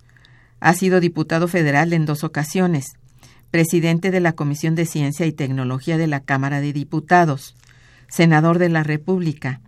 [0.60, 2.99] Ha sido diputado federal en dos ocasiones
[3.52, 7.56] presidente de la Comisión de Ciencia y Tecnología de la Cámara de Diputados,
[8.08, 9.62] senador de la República,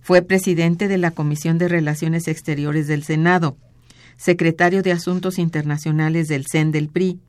[0.00, 3.56] fue presidente de la Comisión de Relaciones Exteriores del Senado,
[4.16, 7.20] secretario de Asuntos Internacionales del CEN del PRI,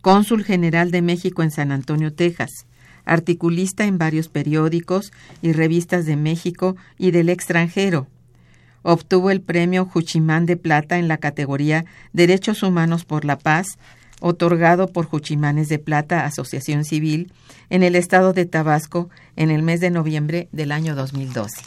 [0.00, 2.50] cónsul general de México en San Antonio, Texas,
[3.04, 5.12] articulista en varios periódicos
[5.42, 8.06] y revistas de México y del extranjero.
[8.82, 13.78] Obtuvo el premio Juchimán de Plata en la categoría Derechos Humanos por la Paz
[14.20, 17.32] otorgado por Juchimanes de Plata, Asociación Civil,
[17.70, 21.62] en el estado de Tabasco en el mes de noviembre del año 2012.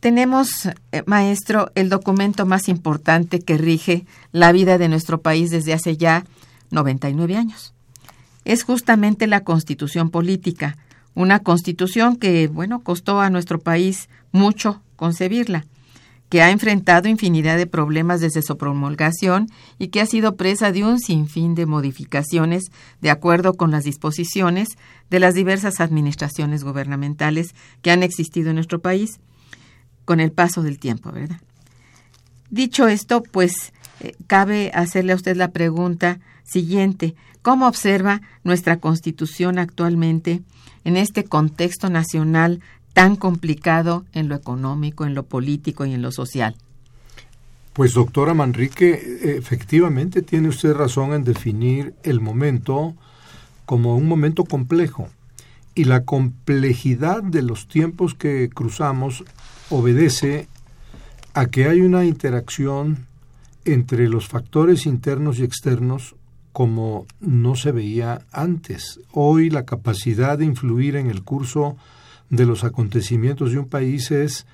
[0.00, 5.72] Tenemos, eh, maestro, el documento más importante que rige la vida de nuestro país desde
[5.72, 6.24] hace ya
[6.70, 7.74] 99 años.
[8.44, 10.76] Es justamente la Constitución Política,
[11.14, 15.64] una constitución que, bueno, costó a nuestro país mucho concebirla
[16.28, 19.48] que ha enfrentado infinidad de problemas desde su promulgación
[19.78, 22.64] y que ha sido presa de un sinfín de modificaciones
[23.00, 24.68] de acuerdo con las disposiciones
[25.10, 29.20] de las diversas administraciones gubernamentales que han existido en nuestro país
[30.04, 31.40] con el paso del tiempo, ¿verdad?
[32.50, 37.14] Dicho esto, pues eh, cabe hacerle a usted la pregunta siguiente.
[37.42, 40.42] ¿Cómo observa nuestra Constitución actualmente
[40.84, 42.60] en este contexto nacional
[42.98, 46.56] tan complicado en lo económico, en lo político y en lo social?
[47.72, 52.96] Pues doctora Manrique, efectivamente tiene usted razón en definir el momento
[53.66, 55.10] como un momento complejo.
[55.76, 59.22] Y la complejidad de los tiempos que cruzamos
[59.70, 60.48] obedece
[61.34, 63.06] a que hay una interacción
[63.64, 66.16] entre los factores internos y externos
[66.52, 68.98] como no se veía antes.
[69.12, 71.76] Hoy la capacidad de influir en el curso
[72.30, 74.46] de los acontecimientos de un país es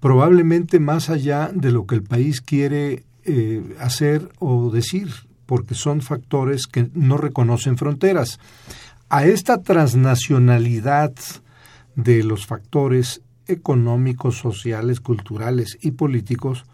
[0.00, 5.08] probablemente más allá de lo que el país quiere eh, hacer o decir,
[5.46, 8.38] porque son factores que no reconocen fronteras.
[9.08, 11.14] A esta transnacionalidad
[11.96, 16.64] de los factores económicos, sociales, culturales y políticos,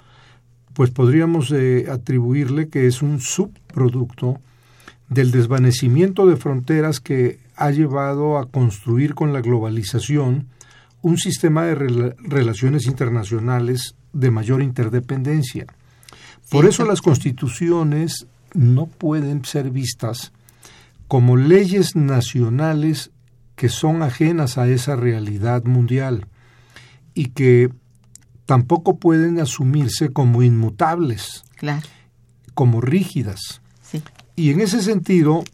[0.72, 4.40] pues podríamos eh, atribuirle que es un subproducto
[5.08, 10.48] del desvanecimiento de fronteras que ha llevado a construir con la globalización
[11.02, 11.74] un sistema de
[12.18, 15.66] relaciones internacionales de mayor interdependencia.
[16.50, 20.32] Por eso las constituciones no pueden ser vistas
[21.06, 23.10] como leyes nacionales
[23.56, 26.26] que son ajenas a esa realidad mundial
[27.12, 27.70] y que
[28.46, 31.44] tampoco pueden asumirse como inmutables,
[32.54, 33.60] como rígidas.
[34.34, 35.44] Y en ese sentido,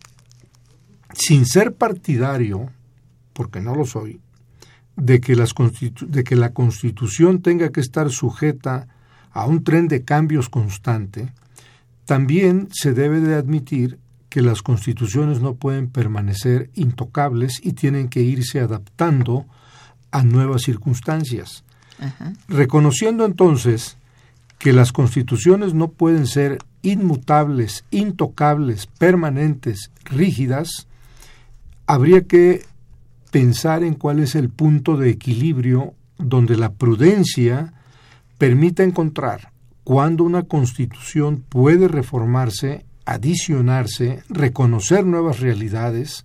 [1.17, 2.71] sin ser partidario,
[3.33, 4.21] porque no lo soy,
[4.97, 5.55] de que, las
[6.07, 8.89] de que la Constitución tenga que estar sujeta
[9.33, 11.33] a un tren de cambios constante,
[12.05, 13.99] también se debe de admitir
[14.29, 19.47] que las constituciones no pueden permanecer intocables y tienen que irse adaptando
[20.11, 21.65] a nuevas circunstancias.
[22.49, 23.97] Reconociendo entonces
[24.59, 30.87] que las constituciones no pueden ser inmutables, intocables, permanentes, rígidas,
[31.87, 32.65] habría que
[33.31, 37.75] pensar en cuál es el punto de equilibrio donde la prudencia
[38.38, 39.53] permita encontrar
[39.85, 46.25] cuándo una constitución puede reformarse, adicionarse, reconocer nuevas realidades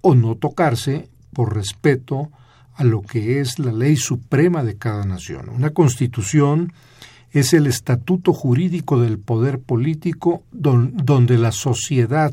[0.00, 2.30] o no tocarse por respeto
[2.74, 5.48] a lo que es la ley suprema de cada nación.
[5.50, 6.72] Una constitución
[7.30, 12.32] es el estatuto jurídico del poder político donde la sociedad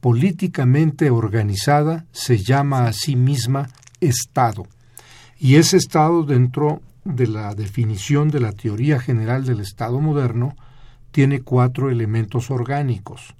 [0.00, 3.68] políticamente organizada se llama a sí misma
[4.00, 4.66] Estado.
[5.38, 10.56] Y ese Estado dentro de la definición de la teoría general del Estado moderno
[11.10, 13.34] tiene cuatro elementos orgánicos.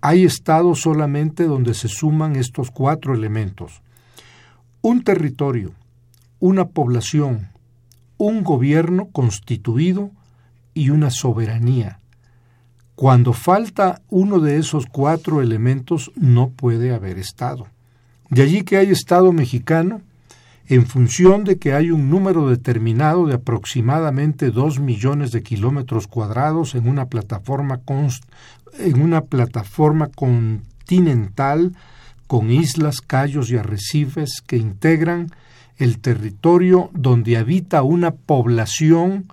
[0.00, 3.82] Hay Estados solamente donde se suman estos cuatro elementos.
[4.82, 5.72] Un territorio,
[6.40, 7.48] una población,
[8.18, 10.10] un gobierno constituido
[10.74, 12.00] y una soberanía.
[12.94, 17.66] Cuando falta uno de esos cuatro elementos no puede haber Estado.
[18.30, 20.00] De allí que hay Estado mexicano
[20.66, 26.74] en función de que hay un número determinado de aproximadamente dos millones de kilómetros cuadrados
[26.74, 27.80] en una plataforma,
[28.78, 31.74] en una plataforma continental
[32.26, 35.30] con islas, cayos y arrecifes que integran
[35.76, 39.26] el territorio donde habita una población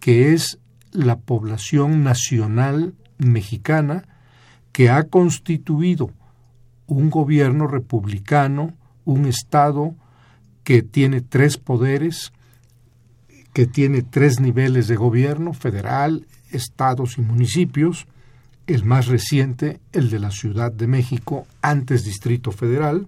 [0.00, 0.58] que es
[0.92, 2.94] la población nacional
[3.24, 4.04] mexicana
[4.72, 6.10] que ha constituido
[6.86, 9.94] un gobierno republicano, un Estado
[10.64, 12.32] que tiene tres poderes,
[13.52, 18.06] que tiene tres niveles de gobierno, federal, estados y municipios,
[18.66, 23.06] el más reciente, el de la Ciudad de México, antes Distrito Federal,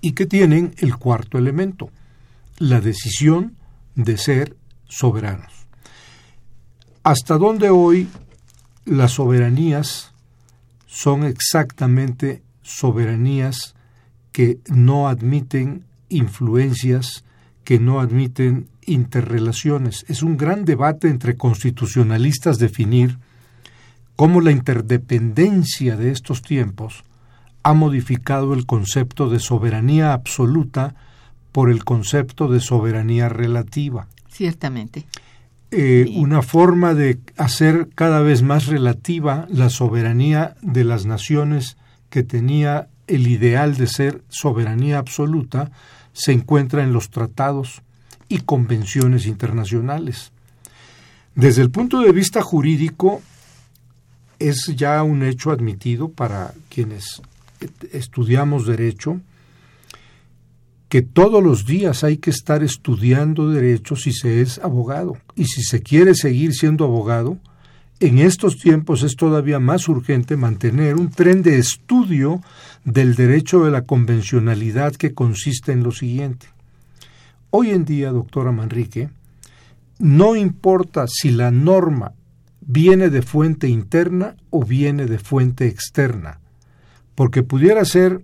[0.00, 1.90] y que tienen el cuarto elemento,
[2.58, 3.56] la decisión
[3.94, 4.56] de ser
[4.88, 5.52] soberanos.
[7.02, 8.08] ¿Hasta dónde hoy
[8.86, 10.12] las soberanías
[10.86, 13.74] son exactamente soberanías
[14.32, 17.24] que no admiten influencias,
[17.64, 20.04] que no admiten interrelaciones.
[20.08, 23.18] Es un gran debate entre constitucionalistas definir
[24.14, 27.04] cómo la interdependencia de estos tiempos
[27.64, 30.94] ha modificado el concepto de soberanía absoluta
[31.50, 34.06] por el concepto de soberanía relativa.
[34.28, 35.06] Ciertamente.
[35.72, 41.76] Eh, una forma de hacer cada vez más relativa la soberanía de las naciones
[42.08, 45.70] que tenía el ideal de ser soberanía absoluta
[46.12, 47.82] se encuentra en los tratados
[48.28, 50.32] y convenciones internacionales.
[51.34, 53.20] Desde el punto de vista jurídico,
[54.38, 57.22] es ya un hecho admitido para quienes
[57.92, 59.20] estudiamos derecho,
[60.88, 65.16] que todos los días hay que estar estudiando derecho si se es abogado.
[65.34, 67.38] Y si se quiere seguir siendo abogado,
[67.98, 72.40] en estos tiempos es todavía más urgente mantener un tren de estudio
[72.84, 76.46] del derecho de la convencionalidad que consiste en lo siguiente.
[77.50, 79.08] Hoy en día, doctora Manrique,
[79.98, 82.12] no importa si la norma
[82.60, 86.40] viene de fuente interna o viene de fuente externa,
[87.14, 88.22] porque pudiera ser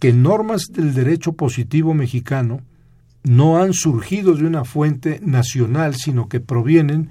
[0.00, 2.62] que normas del derecho positivo mexicano
[3.22, 7.10] no han surgido de una fuente nacional, sino que provienen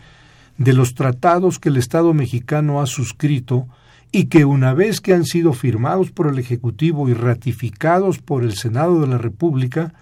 [0.57, 3.67] de los tratados que el Estado mexicano ha suscrito
[4.11, 8.53] y que una vez que han sido firmados por el Ejecutivo y ratificados por el
[8.53, 9.93] Senado de la República,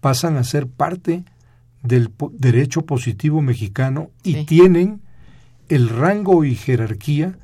[0.00, 1.24] pasan a ser parte
[1.82, 5.00] del derecho positivo mexicano y tienen
[5.68, 7.38] el rango y jerarquía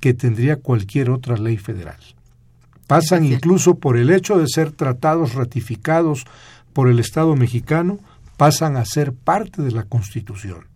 [0.00, 2.15] que tendría cualquier otra ley federal
[2.86, 6.24] pasan incluso por el hecho de ser tratados ratificados
[6.72, 7.98] por el Estado mexicano,
[8.36, 10.66] pasan a ser parte de la Constitución.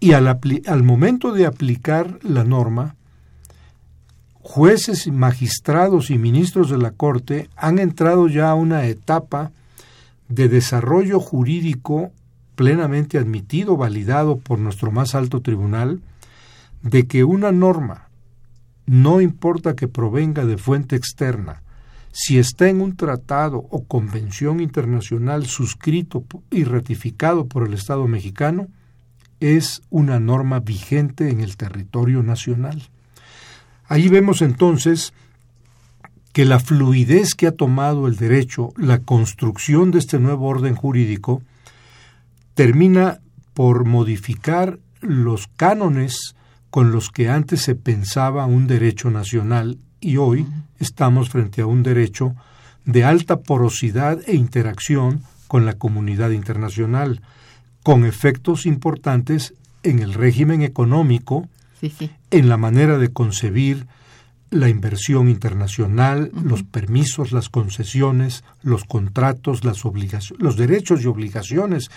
[0.00, 2.96] Y al, al momento de aplicar la norma,
[4.40, 9.52] jueces, magistrados y ministros de la Corte han entrado ya a una etapa
[10.28, 12.12] de desarrollo jurídico
[12.56, 16.00] plenamente admitido, validado por nuestro más alto tribunal,
[16.82, 18.05] de que una norma
[18.86, 21.62] no importa que provenga de fuente externa,
[22.12, 28.68] si está en un tratado o convención internacional suscrito y ratificado por el Estado mexicano,
[29.40, 32.88] es una norma vigente en el territorio nacional.
[33.86, 35.12] Ahí vemos entonces
[36.32, 41.42] que la fluidez que ha tomado el derecho, la construcción de este nuevo orden jurídico,
[42.54, 43.20] termina
[43.52, 46.34] por modificar los cánones
[46.76, 50.46] con los que antes se pensaba un derecho nacional y hoy
[50.78, 52.36] estamos frente a un derecho
[52.84, 57.22] de alta porosidad e interacción con la comunidad internacional,
[57.82, 59.54] con efectos importantes
[59.84, 61.48] en el régimen económico,
[62.30, 63.86] en la manera de concebir
[64.50, 69.82] la inversión internacional, los permisos, las concesiones, los contratos, las
[70.38, 71.90] los derechos y obligaciones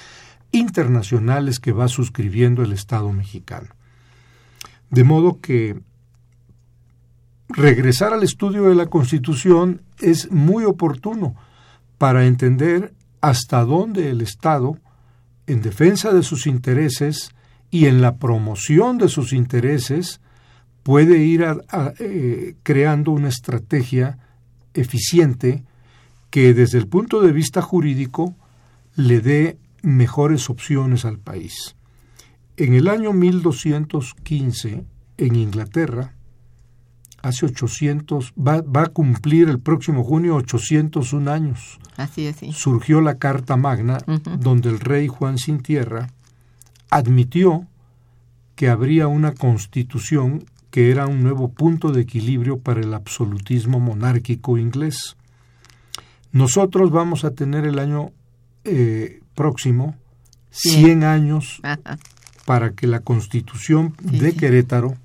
[0.53, 3.75] internacionales que va suscribiendo el Estado mexicano.
[4.89, 5.79] De modo que
[7.49, 11.35] regresar al estudio de la Constitución es muy oportuno
[11.97, 14.77] para entender hasta dónde el Estado,
[15.47, 17.31] en defensa de sus intereses
[17.71, 20.21] y en la promoción de sus intereses,
[20.83, 21.45] puede ir
[21.99, 24.17] eh, creando una estrategia
[24.73, 25.63] eficiente
[26.29, 28.35] que desde el punto de vista jurídico
[28.95, 31.75] le dé mejores opciones al país.
[32.59, 34.83] En el año 1215,
[35.17, 36.13] en Inglaterra,
[37.21, 41.79] hace 800, va, va, a cumplir el próximo junio 801 años.
[41.95, 42.35] Así es.
[42.51, 43.99] Surgió la Carta Magna,
[44.39, 46.09] donde el rey Juan Sin Tierra
[46.89, 47.65] admitió
[48.57, 54.57] que habría una constitución que era un nuevo punto de equilibrio para el absolutismo monárquico
[54.57, 55.15] inglés.
[56.33, 58.11] Nosotros vamos a tener el año
[58.65, 59.95] eh, próximo
[60.49, 61.61] 100 años
[62.49, 64.97] para que la constitución de Querétaro,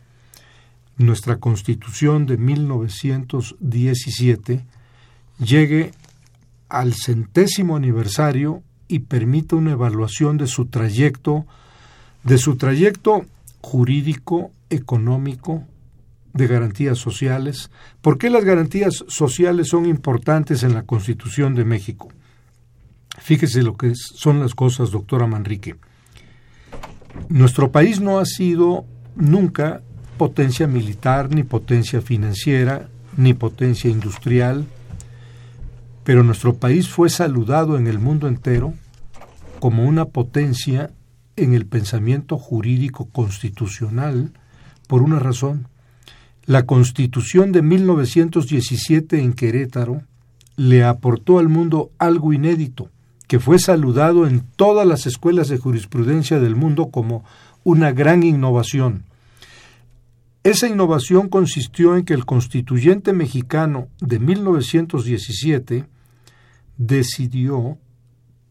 [0.97, 4.65] nuestra constitución de 1917,
[5.39, 5.93] llegue
[6.71, 11.45] al centésimo aniversario y permita una evaluación de su trayecto,
[12.23, 13.27] de su trayecto
[13.61, 15.65] jurídico, económico,
[16.33, 17.71] de garantías sociales.
[18.01, 22.09] ¿Por qué las garantías sociales son importantes en la Constitución de México?
[23.19, 25.77] Fíjese lo que son las cosas, doctora Manrique.
[27.29, 28.85] Nuestro país no ha sido
[29.17, 29.83] nunca
[30.17, 34.67] potencia militar, ni potencia financiera, ni potencia industrial,
[36.05, 38.75] pero nuestro país fue saludado en el mundo entero
[39.59, 40.91] como una potencia
[41.37, 44.33] en el pensamiento jurídico constitucional
[44.87, 45.69] por una razón.
[46.45, 50.03] La constitución de 1917 en Querétaro
[50.57, 52.91] le aportó al mundo algo inédito,
[53.27, 57.25] que fue saludado en todas las escuelas de jurisprudencia del mundo como
[57.63, 59.05] una gran innovación.
[60.43, 65.87] Esa innovación consistió en que el constituyente mexicano de 1917
[66.77, 67.79] decidió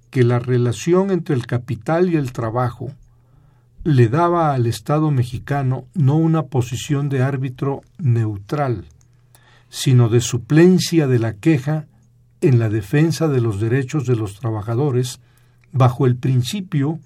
[0.10, 2.92] que la relación entre el capital y el trabajo
[3.84, 8.86] le daba al Estado mexicano no una posición de árbitro neutral,
[9.70, 11.86] sino de suplencia de la queja
[12.44, 15.20] en la defensa de los derechos de los trabajadores
[15.72, 17.00] bajo el principio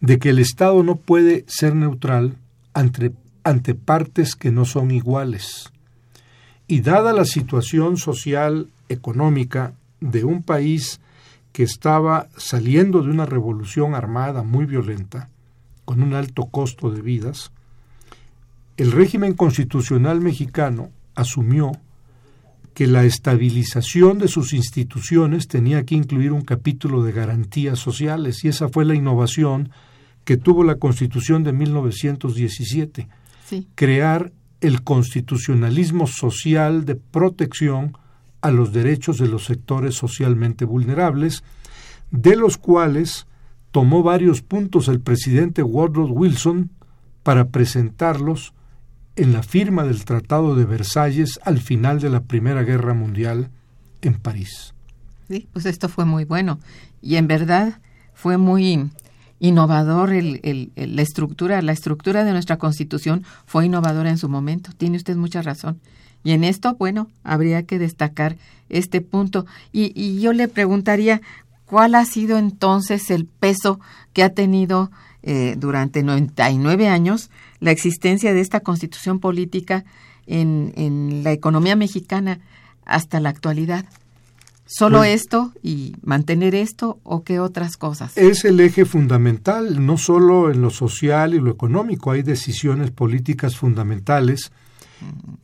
[0.00, 2.36] de que el Estado no puede ser neutral
[2.74, 5.72] ante, ante partes que no son iguales.
[6.66, 11.00] Y dada la situación social, económica de un país
[11.52, 15.28] que estaba saliendo de una revolución armada muy violenta,
[15.84, 17.50] con un alto costo de vidas,
[18.76, 21.72] el régimen constitucional mexicano asumió
[22.74, 28.48] que la estabilización de sus instituciones tenía que incluir un capítulo de garantías sociales y
[28.48, 29.70] esa fue la innovación
[30.24, 33.08] que tuvo la Constitución de 1917,
[33.74, 37.96] crear el constitucionalismo social de protección
[38.40, 41.44] a los derechos de los sectores socialmente vulnerables,
[42.10, 43.26] de los cuales
[43.70, 46.70] tomó varios puntos el presidente Woodrow Wilson
[47.22, 48.54] para presentarlos
[49.18, 53.50] en la firma del Tratado de Versalles al final de la Primera Guerra Mundial
[54.00, 54.74] en París.
[55.28, 56.58] Sí, pues esto fue muy bueno
[57.02, 57.80] y en verdad
[58.14, 58.90] fue muy
[59.40, 64.70] innovador el, la estructura, la estructura de nuestra Constitución fue innovadora en su momento.
[64.76, 65.80] Tiene usted mucha razón.
[66.24, 68.36] Y en esto, bueno, habría que destacar
[68.68, 69.46] este punto.
[69.72, 71.20] Y, y yo le preguntaría,
[71.64, 73.78] ¿cuál ha sido entonces el peso
[74.12, 74.90] que ha tenido
[75.22, 79.84] eh, durante 99 años la existencia de esta constitución política
[80.26, 82.40] en, en la economía mexicana
[82.84, 83.84] hasta la actualidad.
[84.70, 88.14] ¿Solo pues esto y mantener esto o qué otras cosas?
[88.18, 93.56] Es el eje fundamental, no solo en lo social y lo económico, hay decisiones políticas
[93.56, 94.52] fundamentales.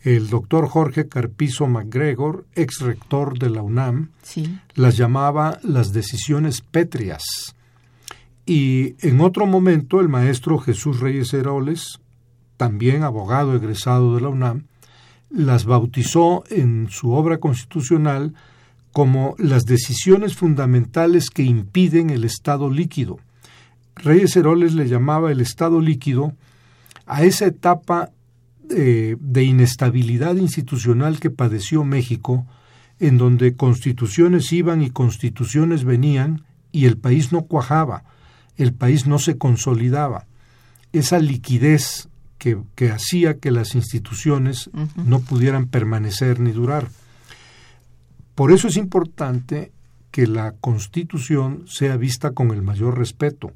[0.02, 4.11] El doctor Jorge Carpizo MacGregor, ex rector de la UNAM,
[4.75, 7.23] las llamaba las decisiones pétreas.
[8.45, 11.99] Y en otro momento el maestro Jesús Reyes Heroles,
[12.56, 14.64] también abogado egresado de la UNAM,
[15.30, 18.34] las bautizó en su obra constitucional
[18.93, 23.19] como las decisiones fundamentales que impiden el estado líquido.
[23.97, 26.32] Reyes Heroles le llamaba el estado líquido
[27.06, 28.10] a esa etapa
[28.71, 32.47] eh, de inestabilidad institucional que padeció México,
[33.00, 38.04] en donde constituciones iban y constituciones venían y el país no cuajaba,
[38.56, 40.26] el país no se consolidaba.
[40.93, 42.08] Esa liquidez
[42.75, 46.89] que, hacía que las instituciones no pudieran permanecer ni durar.
[48.35, 49.73] Por eso es importante
[50.11, 53.52] que la Constitución sea vista con el mayor respeto,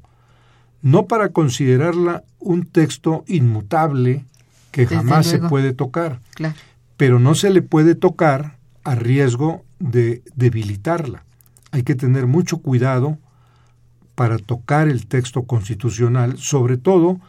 [0.81, 4.25] no para considerarla un texto inmutable
[4.71, 6.21] que jamás se puede tocar,
[6.97, 11.25] pero no se le puede tocar a riesgo de debilitarla.
[11.71, 13.19] Hay que tener mucho cuidado
[14.15, 17.19] para tocar el texto constitucional, sobre todo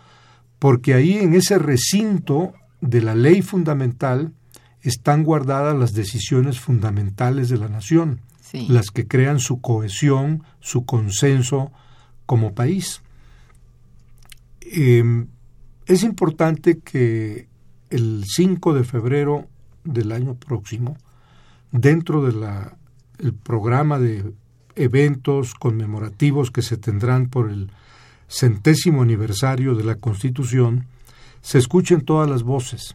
[0.61, 4.35] porque ahí en ese recinto de la ley fundamental
[4.83, 8.21] están guardadas las decisiones fundamentales de la nación,
[8.69, 11.73] las que crean su cohesión, su consenso
[12.27, 13.03] como país.
[14.61, 15.29] Em,
[15.87, 17.49] es importante que
[17.89, 19.49] el 5 de febrero
[19.85, 20.97] del año próximo,
[21.73, 24.33] dentro del programa de
[24.77, 27.71] eventos conmemorativos que se tendrán por el
[28.31, 30.87] centésimo aniversario de la Constitución,
[31.43, 32.95] se escuchen todas las voces.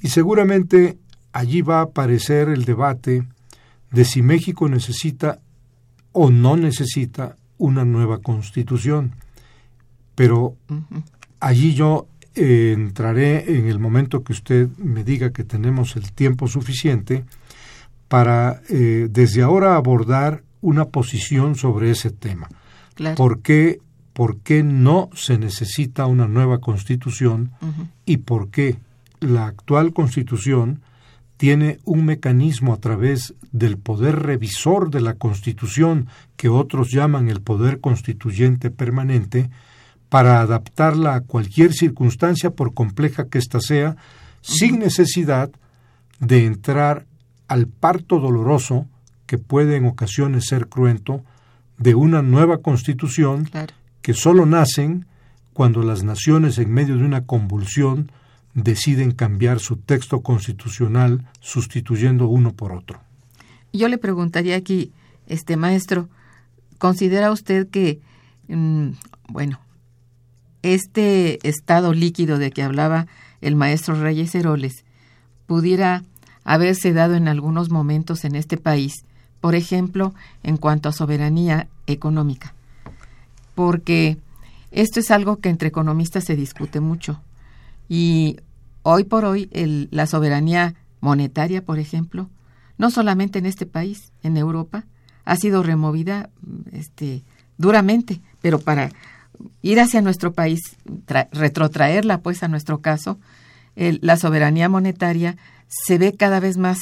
[0.00, 0.98] Y seguramente
[1.32, 3.26] allí va a aparecer el debate
[3.90, 5.40] de si México necesita
[6.12, 9.14] o no necesita una nueva constitución.
[10.14, 10.56] Pero
[11.40, 16.46] allí yo eh, entraré en el momento que usted me diga que tenemos el tiempo
[16.46, 17.24] suficiente
[18.08, 22.48] para eh, desde ahora abordar una posición sobre ese tema.
[23.16, 23.78] ¿Por, qué,
[24.18, 27.52] ¿Por qué no se necesita una nueva constitución
[28.04, 28.80] y por qué
[29.20, 30.82] la actual constitución
[31.36, 37.42] tiene un mecanismo a través del poder revisor de la constitución que otros llaman el
[37.42, 39.50] poder constituyente permanente
[40.08, 43.94] para adaptarla a cualquier circunstancia por compleja que ésta sea,
[44.40, 45.52] sin necesidad
[46.18, 47.06] de entrar
[47.46, 48.88] al parto doloroso
[49.26, 51.22] que puede en ocasiones ser cruento,
[51.76, 53.48] de una nueva constitución
[54.08, 55.04] que solo nacen
[55.52, 58.10] cuando las naciones en medio de una convulsión
[58.54, 63.02] deciden cambiar su texto constitucional sustituyendo uno por otro.
[63.70, 64.92] Yo le preguntaría aquí,
[65.26, 66.08] este maestro,
[66.78, 68.00] ¿considera usted que,
[68.48, 68.92] mm,
[69.28, 69.60] bueno,
[70.62, 73.08] este estado líquido de que hablaba
[73.42, 74.86] el maestro Reyes Heroles
[75.44, 76.02] pudiera
[76.44, 79.04] haberse dado en algunos momentos en este país
[79.40, 82.54] por ejemplo, en cuanto a soberanía económica,
[83.58, 84.18] porque
[84.70, 87.20] esto es algo que entre economistas se discute mucho.
[87.88, 88.36] Y
[88.84, 89.50] hoy por hoy
[89.90, 92.30] la soberanía monetaria, por ejemplo,
[92.76, 94.84] no solamente en este país, en Europa,
[95.24, 96.30] ha sido removida
[96.70, 97.24] este,
[97.56, 98.90] duramente, pero para
[99.60, 100.60] ir hacia nuestro país,
[101.32, 103.18] retrotraerla pues a nuestro caso,
[103.74, 106.78] la soberanía monetaria se ve cada vez más,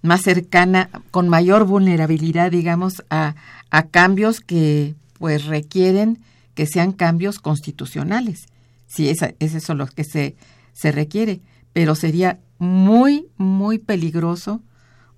[0.00, 3.34] más cercana, con mayor vulnerabilidad, digamos, a,
[3.68, 6.18] a cambios que pues requieren
[6.54, 8.46] que sean cambios constitucionales.
[8.86, 10.34] Sí, es, es eso lo que se,
[10.72, 11.42] se requiere,
[11.74, 14.62] pero sería muy, muy peligroso,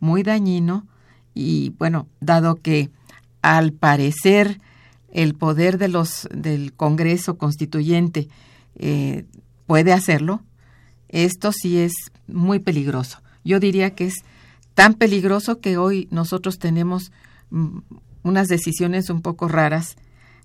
[0.01, 0.89] muy dañino
[1.35, 2.91] y bueno, dado que
[3.43, 4.61] al parecer
[5.13, 8.29] el poder de los del Congreso Constituyente
[8.75, 9.25] eh,
[9.67, 10.43] puede hacerlo,
[11.11, 11.93] esto sí es
[12.27, 13.23] muy peligroso.
[13.45, 14.15] Yo diría que es
[14.75, 17.13] tan peligroso que hoy nosotros tenemos
[17.51, 17.79] mm,
[18.23, 19.97] unas decisiones un poco raras,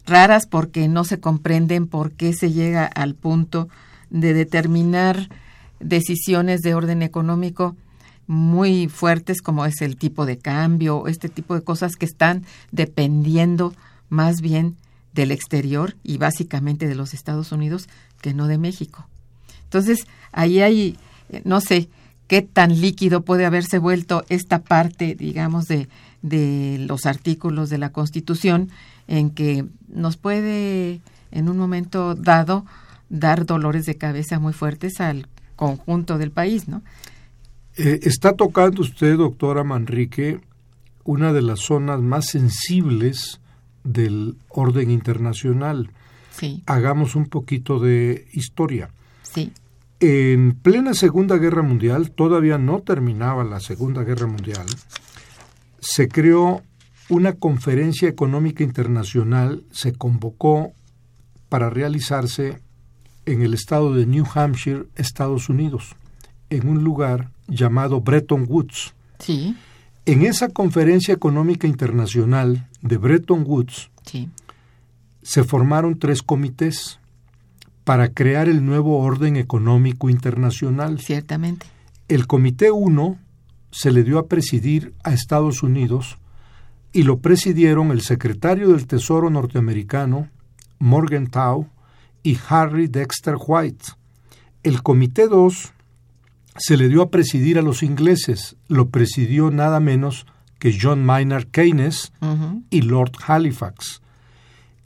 [0.05, 3.69] raras porque no se comprenden por qué se llega al punto
[4.09, 5.29] de determinar
[5.79, 7.75] decisiones de orden económico
[8.25, 13.73] muy fuertes como es el tipo de cambio, este tipo de cosas que están dependiendo
[14.09, 14.75] más bien
[15.13, 17.87] del exterior y básicamente de los Estados Unidos
[18.21, 19.07] que no de México.
[19.63, 20.97] Entonces, ahí hay,
[21.29, 21.89] eh, no sé,
[22.27, 25.87] qué tan líquido puede haberse vuelto esta parte, digamos, de,
[26.21, 28.69] de los artículos de la Constitución
[29.07, 31.01] en que nos puede,
[31.31, 32.65] en un momento dado,
[33.09, 36.81] dar dolores de cabeza muy fuertes al conjunto del país, ¿no?
[37.77, 40.39] Eh, está tocando usted, doctora Manrique,
[41.03, 43.39] una de las zonas más sensibles
[43.83, 45.91] del orden internacional.
[46.31, 46.63] Sí.
[46.65, 48.89] Hagamos un poquito de historia.
[49.23, 49.51] Sí.
[49.99, 54.65] En plena Segunda Guerra Mundial, todavía no terminaba la Segunda Guerra Mundial,
[55.79, 56.63] se creó
[57.09, 60.73] una conferencia económica internacional, se convocó
[61.49, 62.59] para realizarse
[63.25, 65.95] en el estado de New Hampshire, Estados Unidos,
[66.49, 68.93] en un lugar llamado Bretton Woods.
[69.19, 69.55] Sí.
[70.05, 74.29] En esa conferencia económica internacional de Bretton Woods sí.
[75.21, 76.99] se formaron tres comités
[77.83, 80.99] para crear el nuevo orden económico internacional.
[80.99, 81.67] Ciertamente.
[82.07, 83.17] El Comité 1
[83.71, 86.17] se le dio a presidir a Estados Unidos
[86.93, 90.29] y lo presidieron el secretario del Tesoro norteamericano,
[90.79, 91.69] Morgenthau,
[92.23, 93.85] y Harry Dexter White.
[94.63, 95.71] El Comité 2
[96.57, 98.57] se le dio a presidir a los ingleses.
[98.67, 100.25] Lo presidió nada menos
[100.59, 102.11] que John Maynard Keynes
[102.69, 104.01] y Lord Halifax.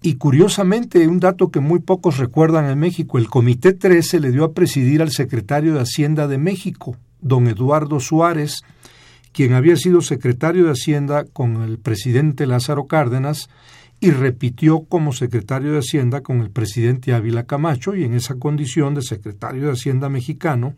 [0.03, 4.31] Y curiosamente, un dato que muy pocos recuerdan en México, el Comité 3 se le
[4.31, 8.61] dio a presidir al secretario de Hacienda de México, don Eduardo Suárez,
[9.31, 13.49] quien había sido secretario de Hacienda con el presidente Lázaro Cárdenas
[13.99, 18.95] y repitió como secretario de Hacienda con el presidente Ávila Camacho y en esa condición
[18.95, 20.75] de secretario de Hacienda mexicano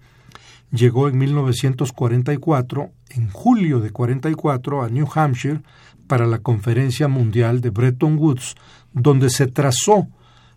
[0.71, 5.61] llegó en 1944, en julio de 44, a New Hampshire
[6.07, 8.55] para la Conferencia Mundial de Bretton Woods,
[8.91, 10.07] donde se trazó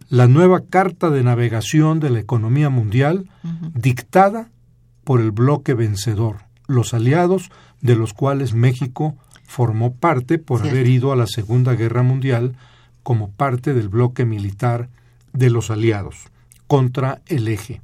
[0.09, 3.29] la nueva carta de navegación de la economía mundial
[3.75, 4.51] dictada
[5.07, 9.15] por el bloque vencedor, los aliados de los cuales México
[9.45, 12.57] formó parte por haber ido a la Segunda Guerra Mundial
[13.05, 14.89] como parte del bloque militar
[15.33, 16.25] de los aliados
[16.67, 17.83] contra el eje.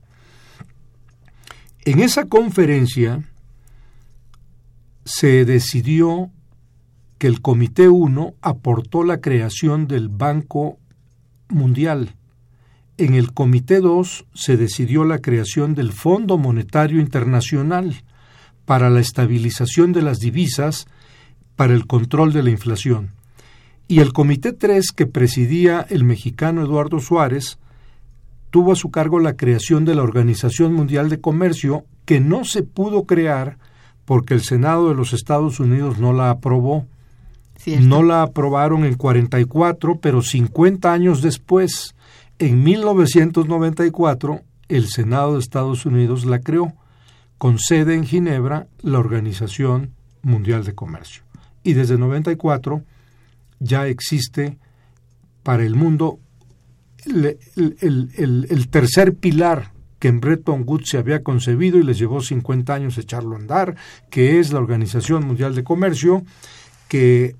[1.85, 3.23] En esa conferencia
[5.05, 6.29] se decidió
[7.19, 10.81] que el Comité 1 aportó la creación del Banco
[11.49, 12.17] Mundial.
[12.99, 18.03] En el Comité 2 se decidió la creación del Fondo Monetario Internacional
[18.67, 20.87] para la estabilización de las divisas
[21.57, 23.13] para el control de la inflación.
[23.89, 27.59] Y el Comité 3 que presidía el mexicano Eduardo Suárez
[28.51, 32.63] tuvo a su cargo la creación de la Organización Mundial de Comercio, que no se
[32.63, 33.57] pudo crear
[34.05, 36.87] porque el Senado de los Estados Unidos no la aprobó.
[37.81, 41.95] No la aprobaron en 44, pero 50 años después,
[42.39, 46.75] en 1994, el Senado de Estados Unidos la creó,
[47.39, 49.93] con sede en Ginebra, la Organización
[50.23, 51.25] Mundial de Comercio.
[51.63, 52.83] Y desde 94
[53.59, 54.59] ya existe
[55.43, 56.19] para el mundo
[57.05, 62.99] el, tercer pilar que en Bretton Woods se había concebido y les llevó 50 años
[62.99, 63.77] echarlo a andar,
[64.11, 66.25] que es la Organización Mundial de Comercio,
[66.89, 67.37] que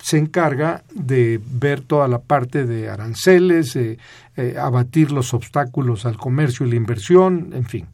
[0.00, 3.98] se encarga de ver toda la parte de aranceles, eh,
[4.36, 7.86] eh, abatir los obstáculos al comercio y la inversión, en fin.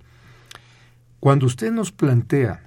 [1.20, 2.62] Cuando usted nos plantea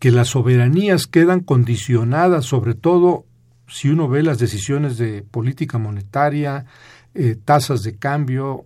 [0.00, 3.24] que las soberanías quedan condicionadas sobre todo
[3.68, 6.66] si uno ve las decisiones de política monetaria,
[7.14, 8.64] eh, tasas de cambio,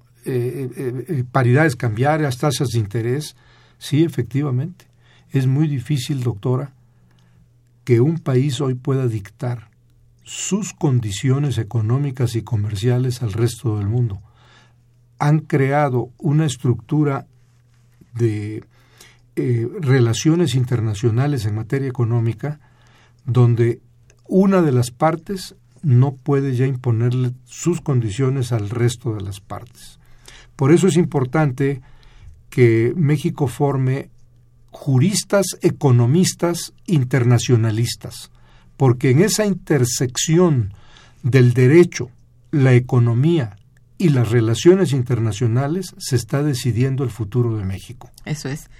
[1.32, 3.34] paridades cambiarias, tasas de interés,
[3.78, 4.84] sí, efectivamente.
[5.30, 6.74] Es muy difícil, doctora,
[7.90, 9.68] que un país hoy pueda dictar
[10.22, 14.22] sus condiciones económicas y comerciales al resto del mundo.
[15.18, 17.26] Han creado una estructura
[18.14, 18.62] de
[19.34, 22.60] eh, relaciones internacionales en materia económica
[23.24, 23.80] donde
[24.28, 29.98] una de las partes no puede ya imponerle sus condiciones al resto de las partes.
[30.54, 31.80] Por eso es importante
[32.50, 34.10] que México forme
[34.80, 38.30] juristas, economistas, internacionalistas,
[38.78, 40.72] porque en esa intersección
[41.22, 42.08] del derecho,
[42.50, 43.58] la economía
[43.98, 48.10] y las relaciones internacionales se está decidiendo el futuro de México.
[48.24, 48.70] Eso es.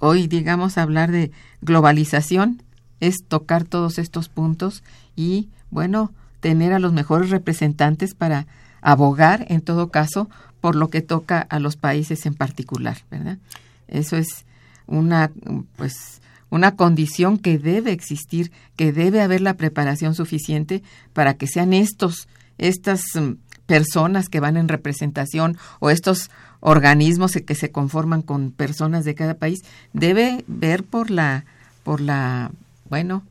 [0.00, 1.30] Hoy, digamos, hablar de
[1.62, 2.60] globalización
[2.98, 4.82] es tocar todos estos puntos
[5.14, 8.48] y, bueno, tener a los mejores representantes para
[8.80, 10.28] abogar, en todo caso,
[10.60, 13.38] por lo que toca a los países en particular, ¿verdad?
[13.86, 14.47] Eso es
[14.88, 15.30] una,
[15.76, 16.20] pues,
[16.50, 22.26] una condición que debe existir, que debe haber la preparación suficiente para que sean estos,
[22.56, 23.34] estas mm,
[23.66, 29.34] personas que van en representación o estos organismos que se conforman con personas de cada
[29.34, 29.60] país,
[29.92, 31.44] debe ver por la,
[31.84, 32.50] por la,
[32.88, 33.22] bueno,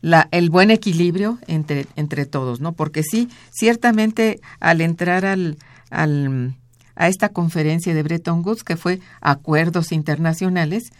[0.00, 2.72] la, el buen equilibrio entre, entre todos, ¿no?
[2.72, 5.56] Porque sí, ciertamente al entrar al,
[5.90, 6.54] al,
[6.98, 10.90] a esta conferencia de Bretton Woods, que fue acuerdos internacionales,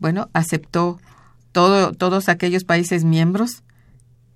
[0.00, 0.98] bueno, aceptó
[1.52, 3.62] todo, todos aquellos países miembros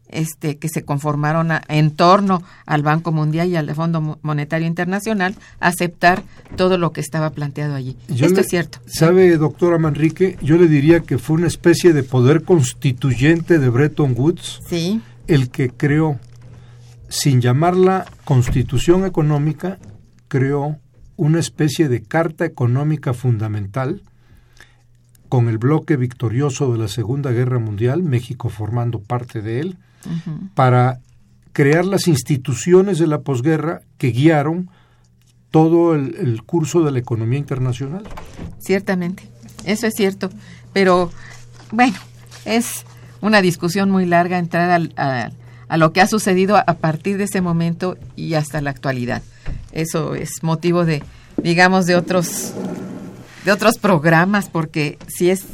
[0.08, 6.22] este, que se conformaron en torno al Banco Mundial y al Fondo Monetario Internacional, aceptar
[6.54, 7.96] todo lo que estaba planteado allí.
[8.08, 8.78] Esto es cierto.
[8.86, 10.36] ¿Sabe, doctora Manrique?
[10.42, 15.00] Yo le diría que fue una especie de poder constituyente de Bretton Woods sí.
[15.26, 16.20] el que creó,
[17.08, 19.78] sin llamarla constitución económica,
[20.28, 20.78] creó
[21.16, 24.02] una especie de carta económica fundamental
[25.28, 29.76] con el bloque victorioso de la Segunda Guerra Mundial, México formando parte de él,
[30.54, 31.00] para
[31.52, 34.70] crear las instituciones de la posguerra que guiaron
[35.50, 38.04] todo el, curso de la economía internacional.
[38.58, 39.24] Ciertamente,
[39.64, 40.30] eso es cierto,
[40.72, 41.10] pero
[41.72, 41.96] bueno,
[42.44, 42.84] es
[43.20, 45.30] una discusión muy larga entrar a,
[45.68, 49.22] a lo que ha sucedido a partir de ese momento y hasta la actualidad.
[49.76, 51.02] Eso es motivo de,
[51.36, 52.54] digamos, de otros,
[53.44, 55.44] de otros programas, porque sí es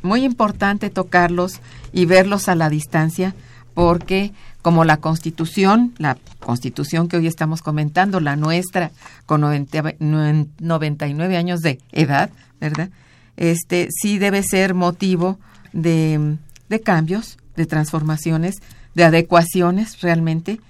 [0.00, 1.60] muy importante tocarlos
[1.92, 3.34] y verlos a la distancia,
[3.74, 4.32] porque
[4.62, 8.92] como la Constitución, la Constitución que hoy estamos comentando, la nuestra,
[9.26, 12.90] con 99 años de edad, ¿verdad?
[13.36, 15.40] Este sí debe ser motivo
[15.72, 16.36] de,
[16.68, 18.54] de cambios, de transformaciones,
[18.94, 20.60] de adecuaciones realmente,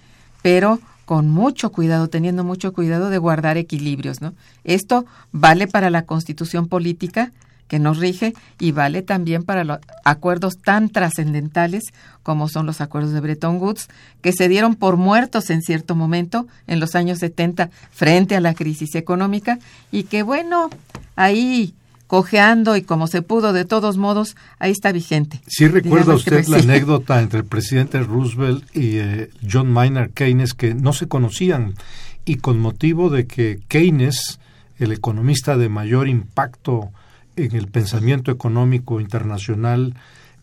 [0.40, 4.34] pero con mucho cuidado, teniendo mucho cuidado de guardar equilibrios, ¿no?
[4.64, 7.32] Esto vale para la Constitución política,
[7.68, 11.82] que nos rige y vale también para los acuerdos tan trascendentales
[12.22, 13.88] como son los acuerdos de Bretton Woods,
[14.20, 18.54] que se dieron por muertos en cierto momento en los años 70 frente a la
[18.54, 19.58] crisis económica
[19.90, 20.70] y que bueno,
[21.16, 21.74] ahí
[22.14, 25.40] cojeando y como se pudo, de todos modos, ahí está vigente.
[25.48, 30.74] Sí recuerda usted la anécdota entre el presidente Roosevelt y eh, John Maynard Keynes que
[30.74, 31.74] no se conocían
[32.24, 34.38] y con motivo de que Keynes,
[34.78, 36.90] el economista de mayor impacto
[37.34, 39.96] en el pensamiento económico internacional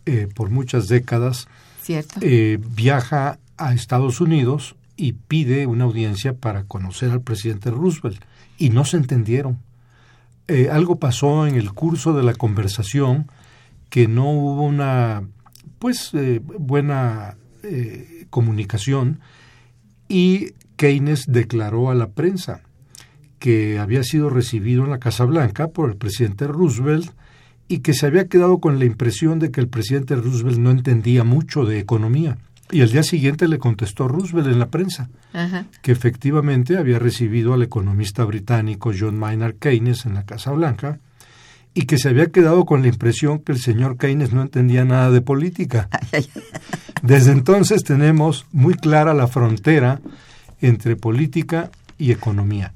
[0.04, 1.48] eh, por muchas décadas,
[2.20, 8.22] eh, viaja a Estados Unidos y pide una audiencia para conocer al presidente Roosevelt
[8.58, 9.58] y no se entendieron.
[10.48, 13.30] Eh, algo pasó en el curso de la conversación
[13.90, 15.22] que no hubo una
[15.78, 16.12] pues
[16.58, 17.36] buena
[18.30, 19.20] comunicación
[20.08, 22.62] y Keynes declaró a la prensa
[23.38, 27.10] que había sido recibido en la Casa Blanca por el presidente Roosevelt
[27.66, 31.24] y que se había quedado con la impresión de que el presidente Roosevelt no entendía
[31.24, 32.38] mucho de economía.
[32.72, 35.10] Y al día siguiente le contestó Roosevelt en la prensa
[35.82, 40.98] que efectivamente había recibido al economista británico John Maynard Keynes en la Casa Blanca
[41.74, 45.10] y que se había quedado con la impresión que el señor Keynes no entendía nada
[45.10, 45.90] de política.
[47.02, 50.00] Desde entonces tenemos muy clara la frontera
[50.62, 52.72] entre política y economía.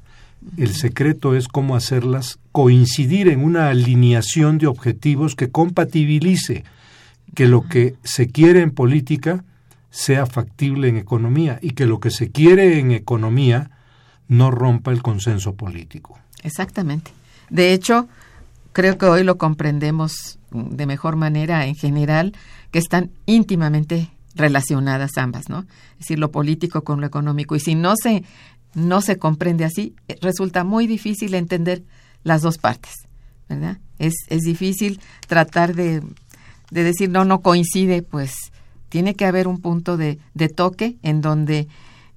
[0.59, 6.65] El secreto es cómo hacerlas coincidir en una alineación de objetivos que compatibilice
[7.35, 9.43] que lo que se quiere en política
[9.97, 13.71] sea factible en economía y que lo que se quiere en economía
[14.29, 16.19] no rompa el consenso político.
[16.43, 17.13] Exactamente.
[17.49, 18.07] De hecho,
[18.75, 22.35] creo que hoy lo comprendemos de mejor manera en general,
[22.73, 25.61] que están íntimamente relacionadas ambas, ¿no?
[25.93, 27.57] Es decir, lo político con lo económico.
[27.57, 28.23] Y si no se
[28.75, 31.85] no se comprende así, resulta muy difícil entender
[32.23, 32.93] las dos partes,
[33.49, 33.79] ¿verdad?
[33.99, 36.03] Es, es difícil tratar de,
[36.71, 38.35] de decir, no, no coincide, pues
[38.89, 41.69] tiene que haber un punto de, de toque en donde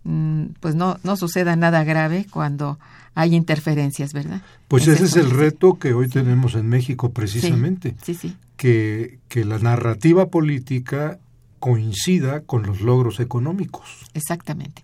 [0.03, 2.79] mm, pues no, no suceda nada grave cuando
[3.15, 4.41] hay interferencias, ¿verdad?
[4.67, 7.95] Pues ese es el reto que hoy tenemos en México precisamente.
[8.03, 8.35] Sí, sí.
[8.55, 11.19] Que, que la narrativa política
[11.59, 14.05] coincida con los logros económicos.
[14.13, 14.83] Exactamente.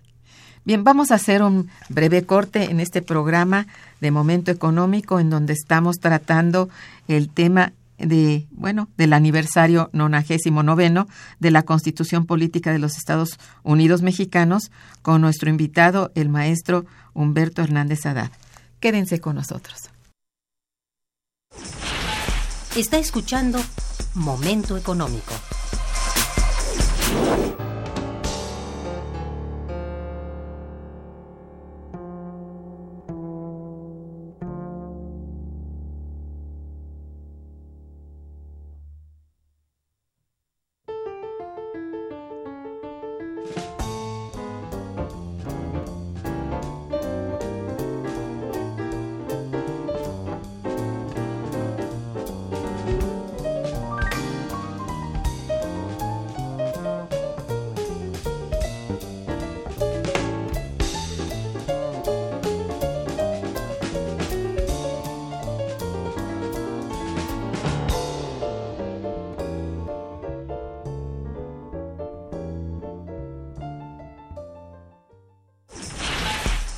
[0.64, 3.68] Bien, vamos a hacer un breve corte en este programa
[4.00, 6.68] de Momento Económico en donde estamos tratando
[7.06, 11.06] el tema de, bueno, del aniversario 99
[11.38, 14.70] de la Constitución Política de los Estados Unidos Mexicanos
[15.02, 18.30] con nuestro invitado, el maestro Humberto Hernández Haddad.
[18.80, 19.90] Quédense con nosotros.
[22.76, 23.58] Está escuchando
[24.14, 25.32] Momento Económico.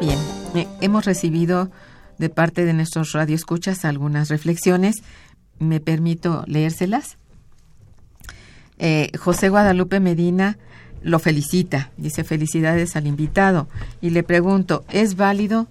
[0.00, 0.18] Bien,
[0.54, 1.70] eh, hemos recibido
[2.16, 5.02] de parte de nuestros radioescuchas algunas reflexiones.
[5.58, 7.18] Me permito leérselas.
[8.78, 10.56] Eh, José Guadalupe Medina
[11.02, 13.68] lo felicita, dice felicidades al invitado
[14.00, 15.66] y le pregunto, ¿es válido,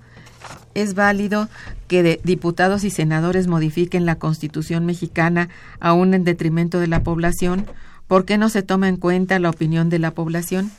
[0.75, 1.49] es válido
[1.87, 5.49] que diputados y senadores modifiquen la Constitución mexicana
[5.79, 7.65] aún en detrimento de la población?
[8.07, 10.71] ¿Por qué no se toma en cuenta la opinión de la población?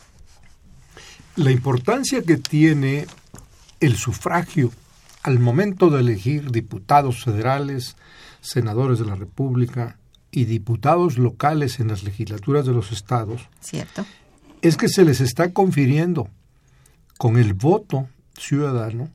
[1.34, 3.06] La importancia que tiene
[3.80, 4.70] el sufragio
[5.22, 7.96] al momento de elegir diputados federales,
[8.40, 9.98] senadores de la República
[10.30, 14.06] y diputados locales en las legislaturas de los estados, cierto,
[14.62, 16.28] es que se les está confiriendo
[17.18, 18.08] con el voto
[18.38, 19.10] ciudadano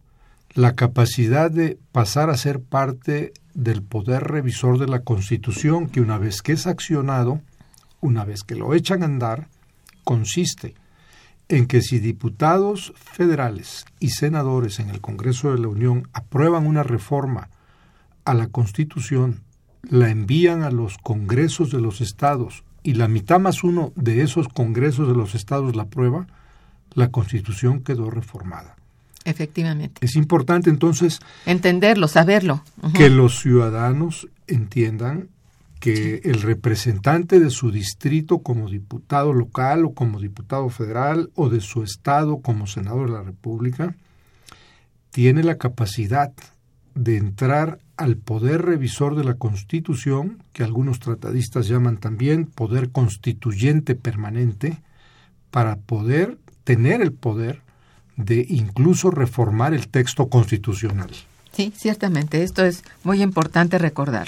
[0.54, 6.18] la capacidad de pasar a ser parte del poder revisor de la Constitución que una
[6.18, 7.42] vez que es accionado,
[8.00, 9.48] una vez que lo echan a andar,
[10.04, 10.76] consiste
[11.50, 16.84] en que si diputados federales y senadores en el Congreso de la Unión aprueban una
[16.84, 17.50] reforma
[18.24, 19.42] a la Constitución,
[19.84, 24.48] la envían a los congresos de los estados y la mitad más uno de esos
[24.48, 26.28] congresos de los estados la aprueba,
[26.94, 28.76] la Constitución quedó reformada.
[29.26, 30.06] Efectivamente.
[30.06, 32.64] Es importante entonces entenderlo, saberlo.
[32.94, 35.30] Que los ciudadanos entiendan
[35.86, 41.62] que el representante de su distrito como diputado local o como diputado federal o de
[41.62, 43.96] su estado como senador de la República
[45.12, 46.34] tiene la capacidad
[46.96, 53.94] de entrar al poder revisor de la Constitución, que algunos tratadistas llaman también poder constituyente
[53.94, 54.82] permanente,
[55.52, 57.62] para poder tener el poder
[58.18, 61.12] de incluso reformar el texto constitucional.
[61.54, 64.28] Sí, ciertamente, esto es muy importante recordar.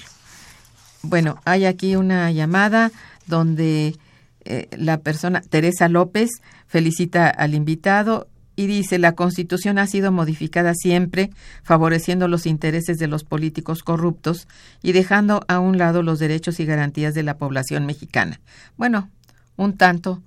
[1.08, 2.92] Bueno, hay aquí una llamada
[3.28, 3.96] donde
[4.44, 6.30] eh, la persona, Teresa López,
[6.68, 8.28] felicita al invitado
[8.58, 11.30] y dice la Constitución ha sido modificada siempre
[11.64, 14.50] favoreciendo los intereses de los políticos corruptos
[14.84, 18.42] y dejando a un lado los derechos y garantías de la población mexicana.
[18.76, 19.10] Bueno,
[19.56, 20.22] un tanto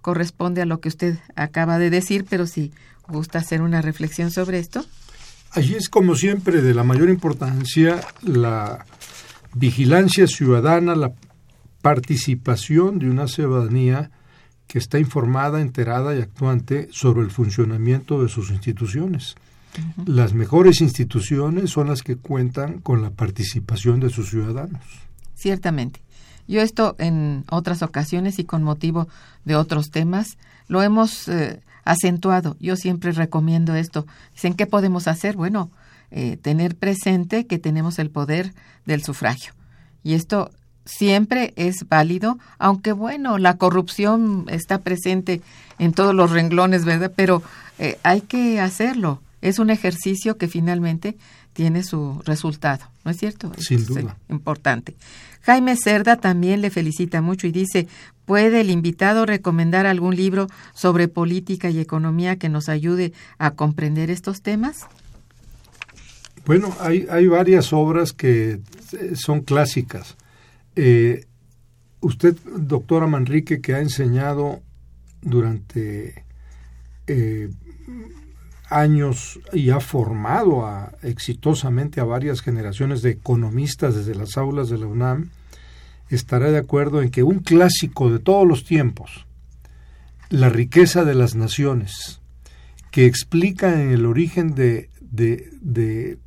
[0.00, 2.72] corresponde a lo que usted acaba de decir, pero si
[3.06, 4.84] gusta hacer una reflexión sobre esto.
[5.52, 8.84] Allí es como siempre de la mayor importancia la
[9.54, 11.12] vigilancia ciudadana, la
[11.82, 14.10] participación de una ciudadanía
[14.66, 19.36] que está informada, enterada y actuante sobre el funcionamiento de sus instituciones.
[20.06, 24.82] Las mejores instituciones son las que cuentan con la participación de sus ciudadanos.
[25.34, 26.00] Ciertamente.
[26.46, 29.08] Yo esto en otras ocasiones y con motivo
[29.44, 30.36] de otros temas
[30.68, 32.56] lo hemos eh, acentuado.
[32.60, 34.06] Yo siempre recomiendo esto.
[34.32, 35.36] Dicen, ¿qué podemos hacer?
[35.36, 35.70] Bueno,
[36.16, 38.54] eh, tener presente que tenemos el poder
[38.86, 39.52] del sufragio.
[40.04, 40.52] Y esto
[40.84, 45.40] siempre es válido, aunque bueno, la corrupción está presente
[45.80, 47.12] en todos los renglones, ¿verdad?
[47.16, 47.42] Pero
[47.80, 49.22] eh, hay que hacerlo.
[49.42, 51.16] Es un ejercicio que finalmente
[51.52, 53.50] tiene su resultado, ¿no es cierto?
[53.58, 54.16] Sin es, duda.
[54.28, 54.94] importante.
[55.40, 57.88] Jaime Cerda también le felicita mucho y dice,
[58.24, 64.10] ¿puede el invitado recomendar algún libro sobre política y economía que nos ayude a comprender
[64.10, 64.86] estos temas?
[66.46, 68.60] Bueno, hay, hay varias obras que
[68.92, 70.16] eh, son clásicas.
[70.76, 71.24] Eh,
[72.00, 74.60] usted, doctora Manrique, que ha enseñado
[75.22, 76.24] durante
[77.06, 77.50] eh,
[78.68, 80.68] años y ha formado
[81.02, 85.30] exitosamente a varias generaciones de economistas desde las aulas de la UNAM,
[86.10, 89.26] estará de acuerdo en que un clásico de todos los tiempos,
[90.30, 92.20] La riqueza de las naciones,
[92.90, 96.18] que explica en el origen de, de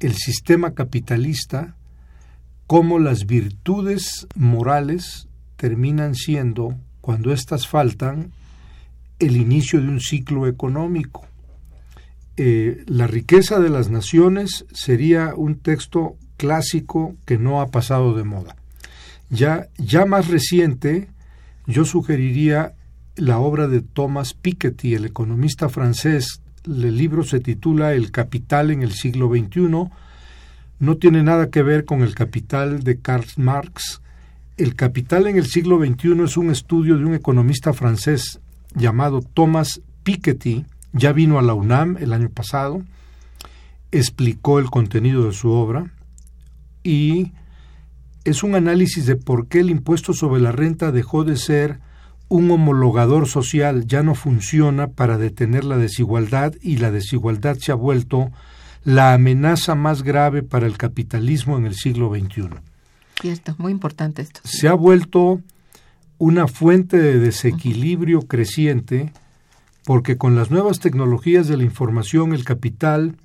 [0.00, 1.76] el sistema capitalista
[2.66, 8.32] cómo las virtudes morales terminan siendo, cuando éstas faltan,
[9.18, 11.26] el inicio de un ciclo económico.
[12.36, 18.24] Eh, la riqueza de las naciones sería un texto clásico que no ha pasado de
[18.24, 18.56] moda.
[19.30, 21.08] Ya, ya más reciente,
[21.66, 22.74] yo sugeriría
[23.16, 26.40] la obra de Thomas Piketty, el economista francés.
[26.66, 29.90] El libro se titula El capital en el siglo XXI.
[30.78, 34.00] No tiene nada que ver con el capital de Karl Marx.
[34.56, 38.40] El capital en el siglo XXI es un estudio de un economista francés
[38.74, 42.82] llamado Thomas Piketty, ya vino a la UNAM el año pasado,
[43.90, 45.92] explicó el contenido de su obra
[46.82, 47.32] y
[48.24, 51.78] es un análisis de por qué el impuesto sobre la renta dejó de ser
[52.28, 57.76] un homologador social, ya no funciona para detener la desigualdad y la desigualdad se ha
[57.76, 58.30] vuelto
[58.84, 62.48] la amenaza más grave para el capitalismo en el siglo XXI.
[63.20, 64.40] Cierto, muy importante esto.
[64.44, 65.40] Se ha vuelto
[66.18, 69.12] una fuente de desequilibrio creciente
[69.84, 73.16] porque con las nuevas tecnologías de la información el capital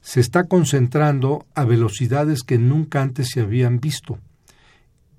[0.00, 4.18] se está concentrando a velocidades que nunca antes se habían visto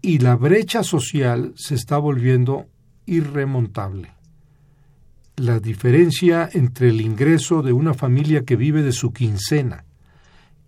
[0.01, 2.67] y la brecha social se está volviendo
[3.07, 4.11] irremontable.
[5.35, 9.85] La diferencia entre el ingreso de una familia que vive de su quincena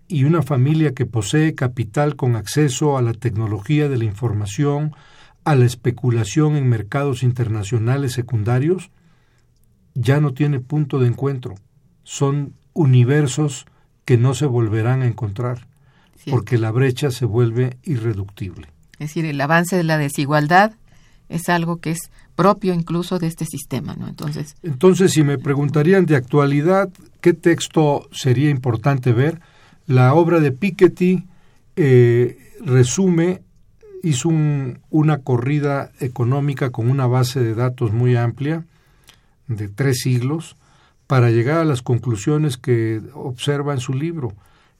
[0.07, 4.95] y una familia que posee capital con acceso a la tecnología de la información,
[5.43, 8.89] a la especulación en mercados internacionales secundarios,
[9.93, 11.55] ya no tiene punto de encuentro.
[12.03, 13.65] Son universos
[14.05, 15.67] que no se volverán a encontrar,
[16.29, 18.67] porque la brecha se vuelve irreductible.
[18.93, 20.73] Es decir, el avance de la desigualdad
[21.29, 24.07] es algo que es propio incluso de este sistema, ¿no?
[24.07, 26.89] Entonces, Entonces, si me preguntarían de actualidad,
[27.21, 29.39] ¿qué texto sería importante ver?
[29.85, 31.23] La obra de Piketty
[31.75, 33.41] eh, resume,
[34.03, 38.65] hizo un, una corrida económica con una base de datos muy amplia,
[39.47, 40.55] de tres siglos,
[41.07, 44.33] para llegar a las conclusiones que observa en su libro.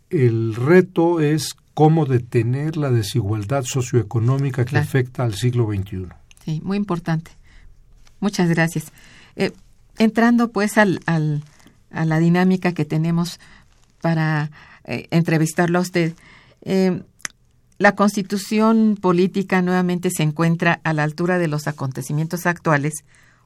[0.10, 4.84] El reto es cómo detener la desigualdad socioeconómica que Claro.
[4.86, 6.08] afecta al siglo XXI.
[6.44, 7.32] Sí, muy importante.
[8.20, 8.92] Muchas gracias.
[9.36, 9.52] Eh,
[9.98, 11.44] entrando pues al, al
[11.92, 13.40] a la dinámica que tenemos
[14.02, 14.52] para
[14.86, 16.14] eh, entrevistarlo a usted.
[16.62, 17.04] Eh,
[17.78, 22.94] la constitución política nuevamente se encuentra a la altura de los acontecimientos actuales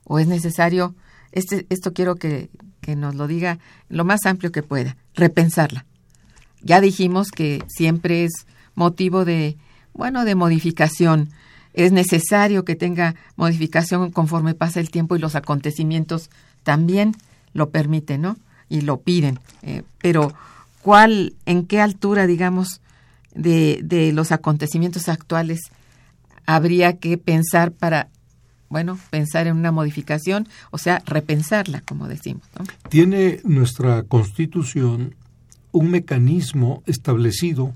[0.04, 0.96] o es necesario,
[1.32, 2.50] este, esto quiero que,
[2.82, 5.86] que nos lo diga lo más amplio que pueda, repensarla.
[6.62, 8.32] Ya dijimos que siempre es
[8.74, 9.58] motivo de,
[9.94, 11.30] bueno, de modificación.
[11.74, 16.30] Es necesario que tenga modificación conforme pasa el tiempo y los acontecimientos
[16.64, 17.16] también
[17.54, 18.38] lo permiten, ¿no?
[18.70, 19.40] Y lo piden.
[19.62, 20.34] Eh, pero,
[20.82, 22.82] ¿cuál, en qué altura, digamos,
[23.34, 25.60] de, de los acontecimientos actuales
[26.46, 28.10] habría que pensar para
[28.74, 32.42] bueno, pensar en una modificación, o sea, repensarla, como decimos.
[32.90, 35.14] Tiene nuestra Constitución
[35.72, 37.76] un mecanismo establecido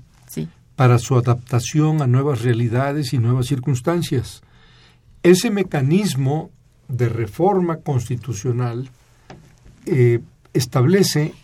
[0.78, 4.42] para su adaptación a nuevas realidades y nuevas circunstancias.
[5.24, 6.52] Ese mecanismo
[6.86, 8.88] de reforma constitucional
[9.86, 10.20] eh,
[10.54, 11.34] establece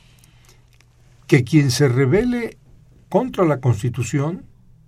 [1.27, 2.59] que quien se rebele
[3.09, 4.45] contra la Constitución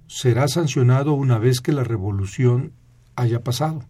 [0.07, 2.71] será sancionado una vez que la revolución
[3.17, 3.83] haya pasado.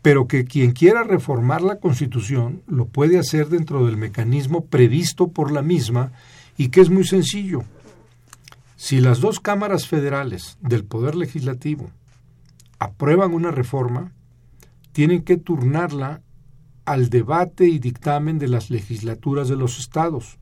[0.00, 5.52] Pero que quien quiera reformar la Constitución lo puede hacer dentro del mecanismo previsto por
[5.52, 6.12] la misma
[6.56, 7.64] y que es muy sencillo.
[8.76, 11.90] Si las dos cámaras federales del Poder Legislativo
[12.78, 14.12] aprueban una reforma,
[14.92, 16.20] tienen que turnarla
[16.84, 20.38] al debate y dictamen de las legislaturas de los estados.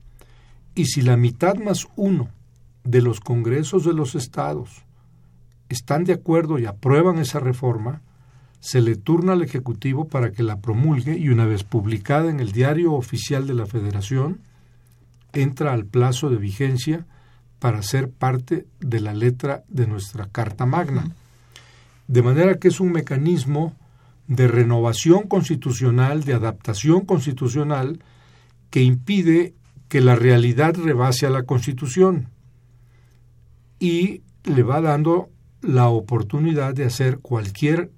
[0.74, 2.28] Y si la mitad más uno
[2.82, 4.84] de los congresos de los estados
[5.68, 8.02] están de acuerdo y aprueban esa reforma,
[8.58, 12.50] se le turna al Ejecutivo para que la promulgue y una vez publicada en el
[12.50, 14.40] Diario Oficial de la Federación,
[15.32, 17.06] entra al plazo de vigencia
[17.64, 21.10] para ser parte de la letra de nuestra Carta Magna.
[22.08, 23.74] De manera que es un mecanismo
[24.26, 28.00] de renovación constitucional, de adaptación constitucional,
[28.68, 29.54] que impide
[29.88, 32.28] que la realidad rebase a la Constitución
[33.78, 35.30] y le va dando
[35.62, 37.90] la oportunidad de hacer cualquier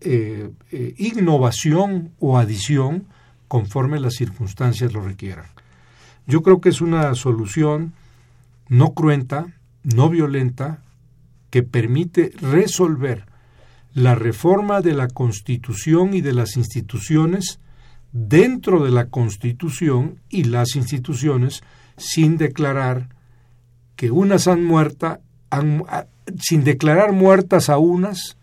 [0.00, 3.06] eh, eh, innovación o adición
[3.46, 5.46] conforme las circunstancias lo requieran.
[6.26, 7.92] Yo creo que es una solución
[8.70, 9.52] no cruenta,
[9.82, 10.82] no violenta,
[11.50, 13.26] que permite resolver
[13.92, 17.58] la reforma de la Constitución y de las instituciones
[18.12, 21.62] dentro de la Constitución y las instituciones
[21.96, 23.08] sin declarar
[23.96, 25.82] que unas han muerta, han,
[26.38, 28.36] sin declarar muertas a unas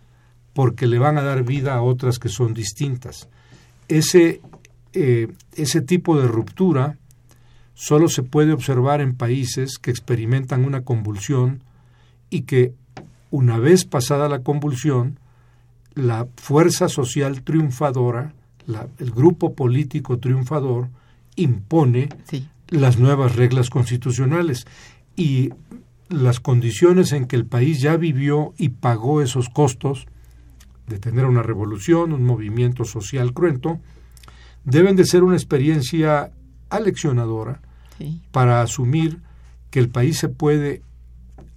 [0.54, 3.30] porque le van a dar vida a otras que son distintas.
[3.88, 4.42] Ese,
[4.92, 6.98] eh, ese tipo de ruptura
[7.78, 11.62] solo se puede observar en países que experimentan una convulsión
[12.32, 12.74] y que,
[13.30, 15.20] una vez pasada la convulsión,
[15.94, 18.34] la fuerza social triunfadora,
[18.66, 20.90] la, el grupo político triunfador,
[21.36, 22.48] impone sí.
[22.70, 24.66] las nuevas reglas constitucionales
[25.16, 25.52] y
[26.10, 30.08] las condiciones en que el país ya vivió y pagó esos costos
[30.88, 33.80] de tener una revolución, un movimiento social cruento,
[34.64, 36.32] deben de ser una experiencia
[36.72, 37.62] aleccionadora
[37.98, 38.22] sí.
[38.32, 39.22] para asumir
[39.70, 40.82] que el país se puede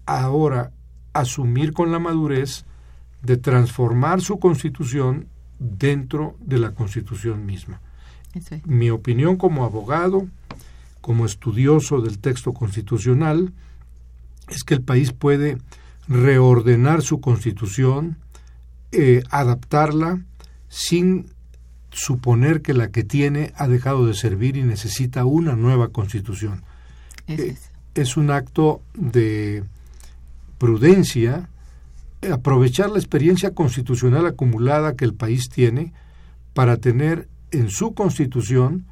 [0.06, 0.72] ahora
[1.12, 2.64] asumir con la madurez
[3.22, 5.26] de transformar su constitución
[5.58, 7.80] dentro de la constitución misma.
[8.34, 8.66] Eso es.
[8.66, 10.26] Mi opinión como abogado,
[11.00, 13.52] como estudioso del texto constitucional,
[14.48, 15.58] es que el país puede
[16.08, 18.16] reordenar su constitución,
[18.92, 20.20] eh, adaptarla
[20.68, 21.26] sin
[21.92, 26.62] suponer que la que tiene ha dejado de servir y necesita una nueva constitución.
[27.26, 27.70] Eh, es.
[27.94, 29.64] es un acto de
[30.58, 31.48] prudencia,
[32.22, 35.92] eh, aprovechar la experiencia constitucional acumulada que el país tiene
[36.54, 38.86] para tener en su constitución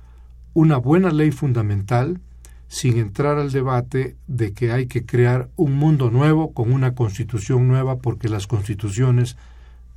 [0.55, 2.21] una buena ley fundamental
[2.69, 7.67] sin entrar al debate de que hay que crear un mundo nuevo con una constitución
[7.69, 9.37] nueva porque las constituciones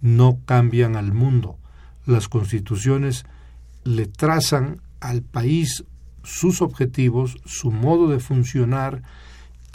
[0.01, 1.57] no cambian al mundo.
[2.05, 3.25] Las constituciones
[3.83, 5.83] le trazan al país
[6.23, 9.01] sus objetivos, su modo de funcionar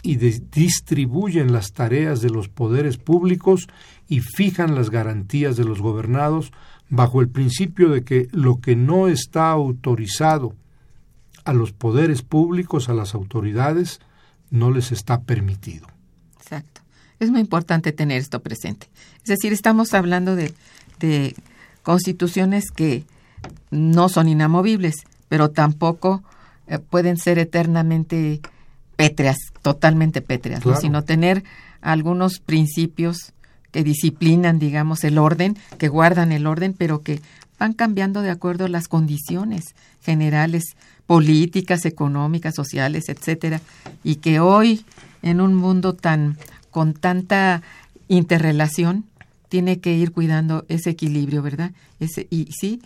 [0.03, 3.67] y distribuyen las tareas de los poderes públicos
[4.07, 6.51] y fijan las garantías de los gobernados
[6.89, 10.55] bajo el principio de que lo que no está autorizado
[11.43, 13.99] a los poderes públicos, a las autoridades,
[14.49, 15.87] no les está permitido.
[16.39, 16.81] Exacto.
[17.19, 18.87] Es muy importante tener esto presente.
[19.17, 20.53] Es decir, estamos hablando de
[21.87, 23.05] constituciones que
[23.71, 26.21] no son inamovibles, pero tampoco
[26.67, 28.41] eh, pueden ser eternamente
[28.97, 30.75] pétreas, totalmente pétreas, ¿no?
[30.75, 31.45] Sino tener
[31.79, 33.31] algunos principios
[33.71, 37.21] que disciplinan, digamos, el orden, que guardan el orden, pero que
[37.57, 39.63] van cambiando de acuerdo a las condiciones
[40.01, 40.75] generales,
[41.05, 43.61] políticas, económicas, sociales, etcétera,
[44.03, 44.85] y que hoy
[45.21, 46.37] en un mundo tan
[46.69, 47.61] con tanta
[48.09, 49.05] interrelación
[49.49, 51.71] tiene que ir cuidando ese equilibrio, ¿verdad?
[51.99, 52.81] Ese y sí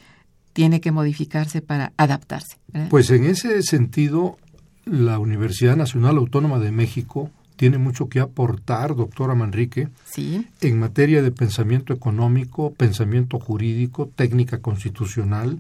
[0.54, 2.58] tiene que modificarse para adaptarse.
[2.90, 4.38] Pues en ese sentido
[4.86, 10.48] la Universidad Nacional Autónoma de México tiene mucho que aportar, doctora Manrique, sí.
[10.62, 15.60] en materia de pensamiento económico, pensamiento jurídico, técnica constitucional.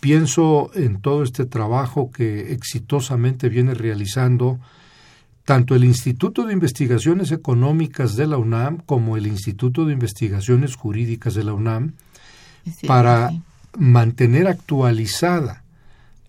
[0.00, 4.58] Pienso en todo este trabajo que exitosamente viene realizando
[5.50, 11.34] tanto el Instituto de Investigaciones Económicas de la UNAM como el Instituto de Investigaciones Jurídicas
[11.34, 11.94] de la UNAM
[12.86, 13.32] para
[13.76, 15.64] mantener actualizada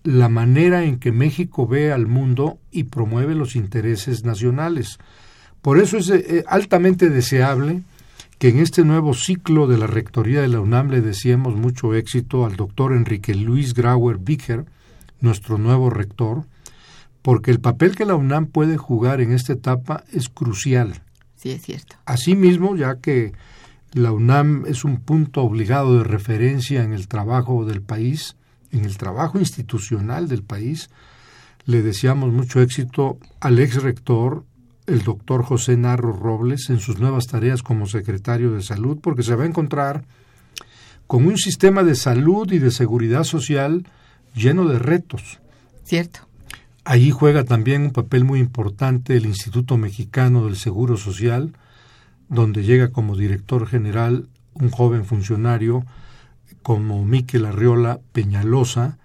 [0.02, 4.98] la manera en que México ve al mundo y promueve los intereses nacionales.
[5.60, 7.82] Por eso es eh, altamente deseable
[8.40, 12.44] que en este nuevo ciclo de la Rectoría de la UNAM le deseemos mucho éxito
[12.44, 14.64] al doctor Enrique Luis Grauer Bicker,
[15.20, 16.42] nuestro nuevo rector,
[17.22, 21.02] porque el papel que la UNAM puede jugar en esta etapa es crucial.
[21.36, 21.96] Sí, es cierto.
[22.04, 23.32] Asimismo, ya que
[23.92, 28.36] la UNAM es un punto obligado de referencia en el trabajo del país,
[28.70, 30.90] en el trabajo institucional del país.
[31.64, 34.44] Le deseamos mucho éxito al ex rector,
[34.86, 39.36] el doctor José Narro Robles, en sus nuevas tareas como secretario de salud, porque se
[39.36, 40.04] va a encontrar
[41.06, 43.86] con un sistema de salud y de seguridad social
[44.34, 45.40] lleno de retos.
[45.84, 46.20] Cierto.
[46.84, 51.52] Allí juega también un papel muy importante el Instituto Mexicano del Seguro Social,
[52.28, 55.84] donde llega como director general un joven funcionario
[56.62, 58.98] como Miquel Arriola Peñalosa,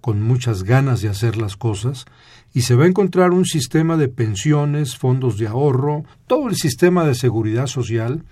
[0.00, 2.06] con muchas ganas de hacer las cosas,
[2.54, 7.04] y se va a encontrar un sistema de pensiones, fondos de ahorro, todo el sistema
[7.04, 8.24] de seguridad social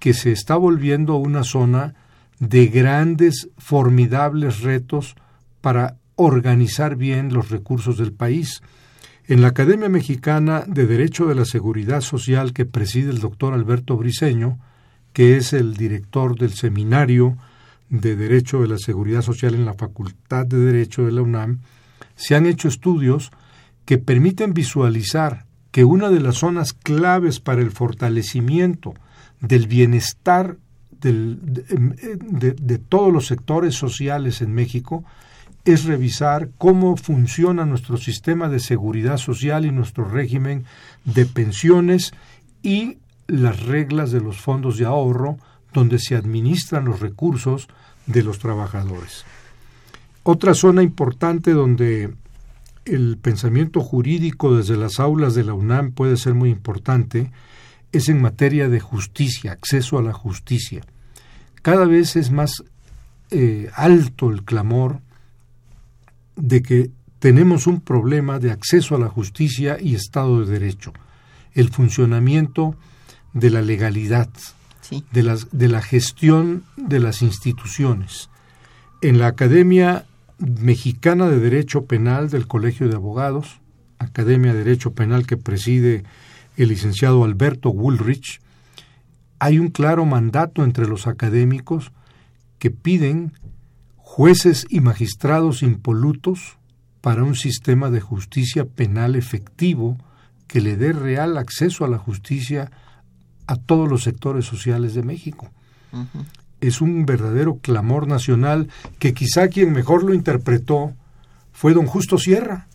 [0.00, 1.94] que se está volviendo una zona
[2.40, 5.14] de grandes, formidables retos
[5.60, 8.62] para organizar bien los recursos del país.
[9.26, 13.96] En la Academia Mexicana de Derecho de la Seguridad Social que preside el doctor Alberto
[13.96, 14.58] Briceño,
[15.12, 17.36] que es el director del seminario
[17.88, 21.60] de Derecho de la Seguridad Social en la Facultad de Derecho de la UNAM,
[22.16, 23.30] se han hecho estudios
[23.84, 28.94] que permiten visualizar que una de las zonas claves para el fortalecimiento
[29.40, 30.56] del bienestar
[31.00, 35.04] de, todos los sectores sociales en México
[35.64, 40.64] es revisar cómo funciona nuestro sistema de seguridad social y nuestro régimen
[41.04, 42.12] de pensiones
[42.62, 45.38] y las reglas de los fondos de ahorro
[45.72, 47.68] donde se administran los recursos
[48.06, 49.24] de los trabajadores.
[50.22, 52.14] Otra zona importante donde
[52.84, 57.30] el pensamiento jurídico desde las aulas de la UNAM puede ser muy importante
[57.92, 60.82] es en materia de justicia, acceso a la justicia.
[61.62, 62.62] Cada vez es más
[63.30, 65.00] eh, alto el clamor
[66.36, 70.92] de que tenemos un problema de acceso a la justicia y Estado de Derecho,
[71.52, 72.76] el funcionamiento
[73.32, 74.28] de la legalidad,
[75.12, 78.28] de, las, de la gestión de las instituciones.
[79.00, 80.04] En la Academia
[80.38, 83.60] Mexicana de Derecho Penal del Colegio de Abogados,
[83.98, 86.04] Academia de Derecho Penal que preside
[86.56, 88.40] el licenciado Alberto Woolrich,
[89.38, 91.92] hay un claro mandato entre los académicos
[92.58, 93.32] que piden
[94.16, 96.56] jueces y magistrados impolutos
[97.00, 99.98] para un sistema de justicia penal efectivo
[100.46, 102.70] que le dé real acceso a la justicia
[103.48, 105.50] a todos los sectores sociales de México.
[106.60, 108.68] Es un verdadero clamor nacional
[109.00, 110.92] que quizá quien mejor lo interpretó
[111.50, 112.68] fue don Justo Sierra,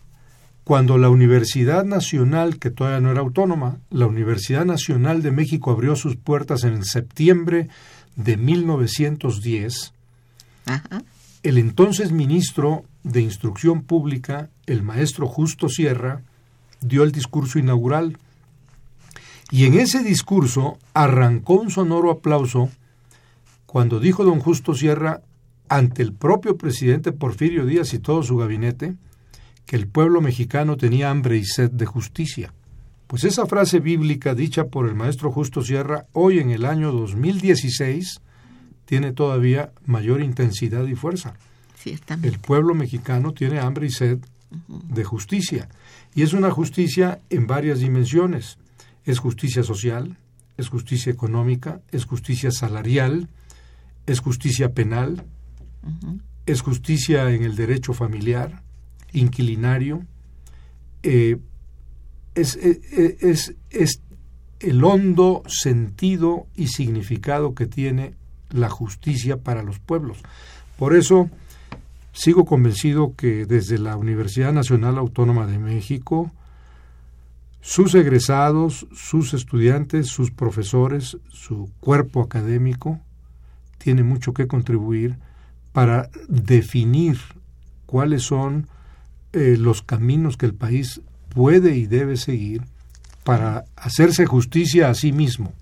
[0.62, 5.96] cuando la Universidad Nacional, que todavía no era autónoma, la Universidad Nacional de México abrió
[5.96, 7.70] sus puertas en septiembre
[8.14, 9.94] de 1910,
[11.42, 16.22] el entonces ministro de Instrucción Pública, el maestro Justo Sierra,
[16.80, 18.18] dio el discurso inaugural
[19.50, 22.70] y en ese discurso arrancó un sonoro aplauso
[23.66, 25.22] cuando dijo don Justo Sierra
[25.68, 28.94] ante el propio presidente Porfirio Díaz y todo su gabinete
[29.66, 32.52] que el pueblo mexicano tenía hambre y sed de justicia.
[33.06, 38.20] Pues esa frase bíblica dicha por el maestro Justo Sierra hoy en el año 2016
[38.90, 41.34] tiene todavía mayor intensidad y fuerza.
[42.24, 44.18] el pueblo mexicano tiene hambre y sed
[44.68, 45.68] de justicia.
[46.12, 48.58] Y es una justicia en varias dimensiones.
[49.04, 50.18] Es justicia social,
[50.56, 53.28] es justicia económica, es justicia salarial,
[54.06, 55.22] es justicia penal,
[56.46, 58.64] es justicia en el derecho familiar,
[59.12, 60.04] inquilinario,
[61.04, 61.38] eh,
[62.34, 64.02] es, eh, eh, es, es
[64.58, 68.18] el hondo sentido y significado que tiene
[68.52, 70.18] la justicia para los pueblos.
[70.78, 71.28] Por eso
[72.12, 76.30] sigo convencido que desde la Universidad Nacional Autónoma de México,
[77.60, 82.98] sus egresados, sus estudiantes, sus profesores, su cuerpo académico,
[83.78, 85.16] tiene mucho que contribuir
[85.72, 87.18] para definir
[87.86, 88.66] cuáles son
[89.32, 92.62] eh, los caminos que el país puede y debe seguir
[93.24, 95.52] para hacerse justicia a sí mismo.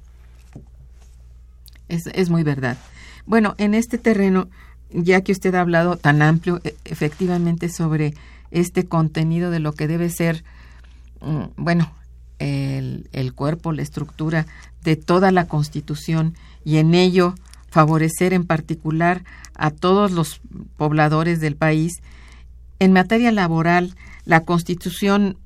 [1.89, 2.77] Es, es muy verdad.
[3.27, 4.49] Bueno, en este terreno,
[4.91, 8.15] ya que usted ha hablado tan amplio, e, efectivamente, sobre
[8.51, 10.45] este contenido de lo que debe ser,
[11.21, 11.93] mm, bueno,
[12.39, 14.47] el, el cuerpo, la estructura
[14.83, 16.35] de toda la Constitución
[16.65, 17.35] y en ello
[17.71, 19.25] favorecer en particular
[19.55, 20.41] a todos los
[20.77, 22.01] pobladores del país.
[22.79, 25.37] En materia laboral, la Constitución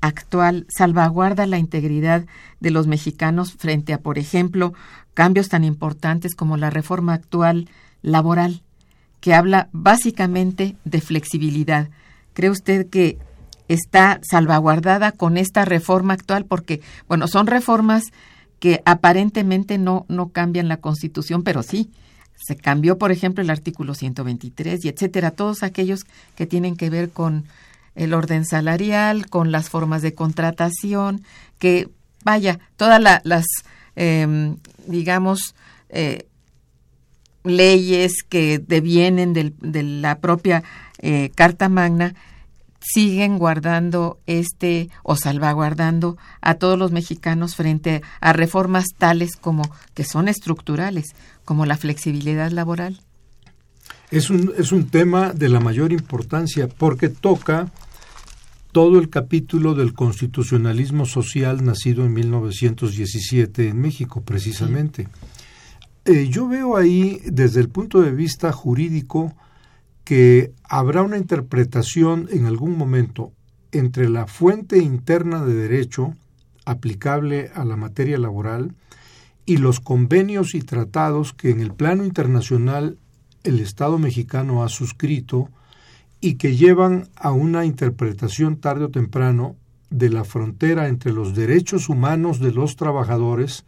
[0.00, 2.24] actual salvaguarda la integridad
[2.60, 4.72] de los mexicanos frente a, por ejemplo,
[5.14, 7.68] cambios tan importantes como la reforma actual
[8.02, 8.62] laboral,
[9.20, 11.88] que habla básicamente de flexibilidad.
[12.32, 13.18] ¿Cree usted que
[13.66, 16.44] está salvaguardada con esta reforma actual?
[16.44, 18.04] Porque, bueno, son reformas
[18.60, 21.90] que aparentemente no, no cambian la Constitución, pero sí,
[22.36, 26.04] se cambió, por ejemplo, el artículo 123 y etcétera, todos aquellos
[26.36, 27.44] que tienen que ver con
[27.98, 31.22] el orden salarial, con las formas de contratación,
[31.58, 31.88] que
[32.24, 33.44] vaya, todas las,
[33.96, 35.54] em, digamos,
[35.90, 36.26] eh,
[37.42, 40.62] leyes que devienen de la propia
[40.98, 42.14] eh, Carta Magna
[42.80, 49.62] siguen guardando este o salvaguardando a todos los mexicanos frente a reformas tales como
[49.94, 53.00] que son estructurales, como la flexibilidad laboral?
[54.10, 57.70] Es un, es un tema de la mayor importancia porque toca
[58.78, 65.08] todo el capítulo del constitucionalismo social nacido en 1917 en México, precisamente.
[66.04, 69.34] Eh, yo veo ahí, desde el punto de vista jurídico,
[70.04, 73.32] que habrá una interpretación en algún momento
[73.72, 76.14] entre la fuente interna de derecho
[76.64, 78.76] aplicable a la materia laboral
[79.44, 82.96] y los convenios y tratados que en el plano internacional
[83.42, 85.48] el Estado mexicano ha suscrito
[86.20, 89.56] y que llevan a una interpretación tarde o temprano
[89.90, 93.64] de la frontera entre los derechos humanos de los trabajadores,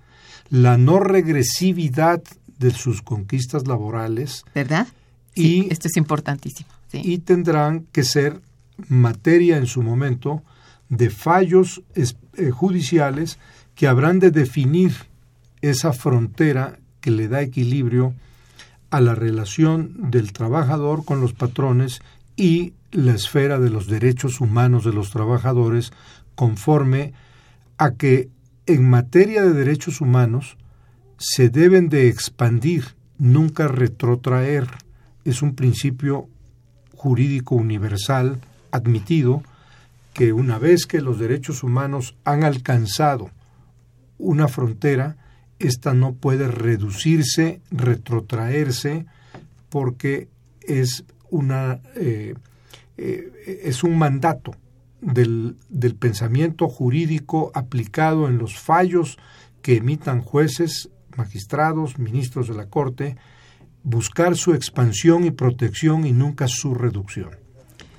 [0.50, 2.22] la no regresividad
[2.58, 4.88] de sus conquistas laborales, ¿verdad?
[5.34, 6.68] y, esto es importantísimo.
[6.92, 8.40] Y tendrán que ser
[8.88, 10.42] materia en su momento
[10.88, 13.38] de fallos eh, judiciales
[13.74, 14.92] que habrán de definir
[15.62, 18.14] esa frontera que le da equilibrio
[18.90, 22.00] a la relación del trabajador con los patrones
[22.40, 25.92] y la esfera de los derechos humanos de los trabajadores
[26.34, 27.12] conforme
[27.76, 28.30] a que
[28.64, 30.56] en materia de derechos humanos
[31.18, 34.68] se deben de expandir, nunca retrotraer.
[35.26, 36.28] Es un principio
[36.96, 39.42] jurídico universal admitido
[40.14, 43.30] que una vez que los derechos humanos han alcanzado
[44.16, 45.18] una frontera,
[45.58, 49.04] ésta no puede reducirse, retrotraerse,
[49.68, 50.28] porque
[50.62, 52.34] es, una, eh,
[52.96, 54.54] eh, es un mandato
[55.00, 59.18] del, del pensamiento jurídico aplicado en los fallos
[59.62, 63.16] que emitan jueces, magistrados, ministros de la Corte,
[63.82, 67.30] buscar su expansión y protección y nunca su reducción.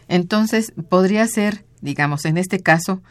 [0.08, 3.02] Entonces, podría ser, digamos, en este caso,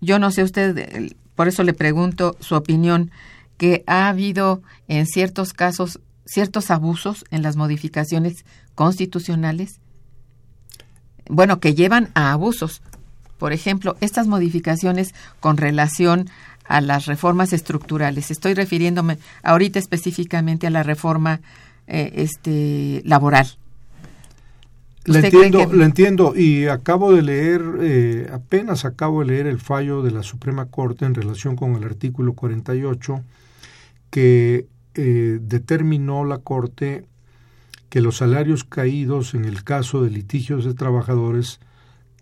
[0.00, 3.10] yo no sé usted, por eso le pregunto su opinión,
[3.56, 8.44] que ha habido en ciertos casos ciertos abusos en las modificaciones
[8.80, 9.78] constitucionales,
[11.28, 12.80] bueno, que llevan a abusos.
[13.36, 16.30] Por ejemplo, estas modificaciones con relación
[16.64, 18.30] a las reformas estructurales.
[18.30, 21.42] Estoy refiriéndome ahorita específicamente a la reforma
[21.88, 23.48] eh, este, laboral.
[25.04, 30.12] Lo entiendo, entiendo y acabo de leer, eh, apenas acabo de leer el fallo de
[30.12, 33.20] la Suprema Corte en relación con el artículo 48
[34.08, 37.04] que eh, determinó la Corte
[37.90, 41.60] que los salarios caídos en el caso de litigios de trabajadores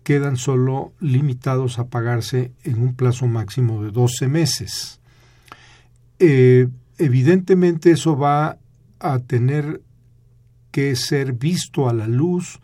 [0.03, 4.99] quedan solo limitados a pagarse en un plazo máximo de 12 meses.
[6.97, 8.57] evidentemente eso va
[8.99, 9.81] a tener
[10.71, 12.59] que ser visto a la luz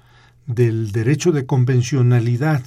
[0.45, 2.63] del derecho de convencionalidad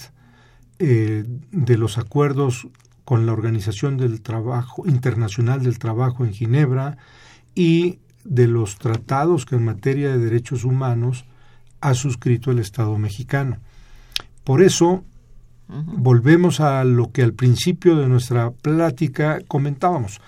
[0.78, 2.68] eh, de los acuerdos
[3.04, 6.98] con la Organización del Trabajo Internacional del Trabajo en Ginebra
[7.54, 11.24] y de los tratados que en materia de derechos humanos
[11.80, 13.58] ha suscrito el Estado mexicano.
[14.44, 15.04] Por eso,
[15.68, 20.20] volvemos a lo que al principio de nuestra plática comentábamos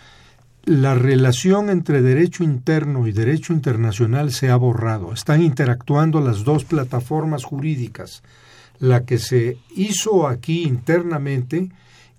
[0.64, 5.12] la relación entre derecho interno y derecho internacional se ha borrado.
[5.12, 8.22] Están interactuando las dos plataformas jurídicas,
[8.78, 11.70] la que se hizo aquí internamente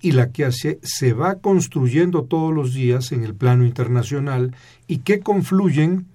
[0.02, 4.56] y la que se va construyendo todos los días en el plano internacional
[4.88, 6.08] y que confluyen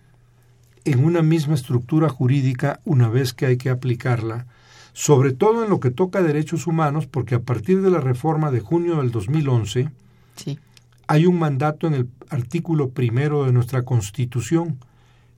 [0.85, 4.47] en una misma estructura jurídica una vez que hay que aplicarla,
[4.93, 8.51] sobre todo en lo que toca a derechos humanos, porque a partir de la reforma
[8.51, 9.91] de junio del 2011,
[10.37, 10.59] sí.
[11.07, 14.79] hay un mandato en el artículo primero de nuestra Constitución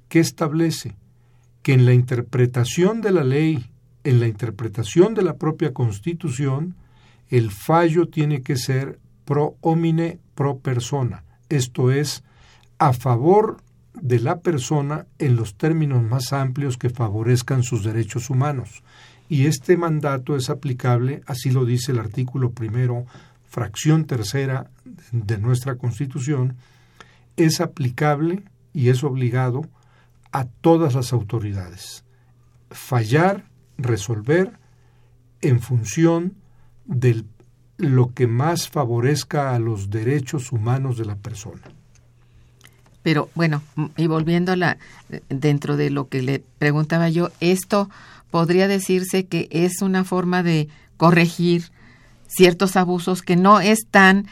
[0.09, 0.95] que establece
[1.63, 3.67] que en la interpretación de la ley,
[4.05, 6.77] en la interpretación de la propia Constitución,
[7.31, 12.23] el fallo tiene que ser pro homine pro persona, esto es,
[12.79, 13.59] a favor
[13.95, 18.83] de la persona en los términos más amplios que favorezcan sus derechos humanos.
[19.29, 23.05] Y este mandato es aplicable, así lo dice el artículo primero
[23.49, 24.71] fracción tercera
[25.11, 26.57] de nuestra Constitución,
[27.37, 29.63] es aplicable y es obligado
[30.33, 32.05] a todas las autoridades.
[32.71, 33.47] Fallar,
[33.79, 34.53] resolver
[35.41, 36.35] en función
[36.89, 37.23] de
[37.77, 41.63] lo que más favorezca a los derechos humanos de la persona.
[43.03, 43.63] Pero bueno,
[43.97, 44.79] y volviendo a la,
[45.29, 47.89] dentro de lo que le preguntaba yo, esto
[48.31, 51.71] podría decirse que es una forma de corregir
[52.27, 54.27] ciertos abusos que no es tan,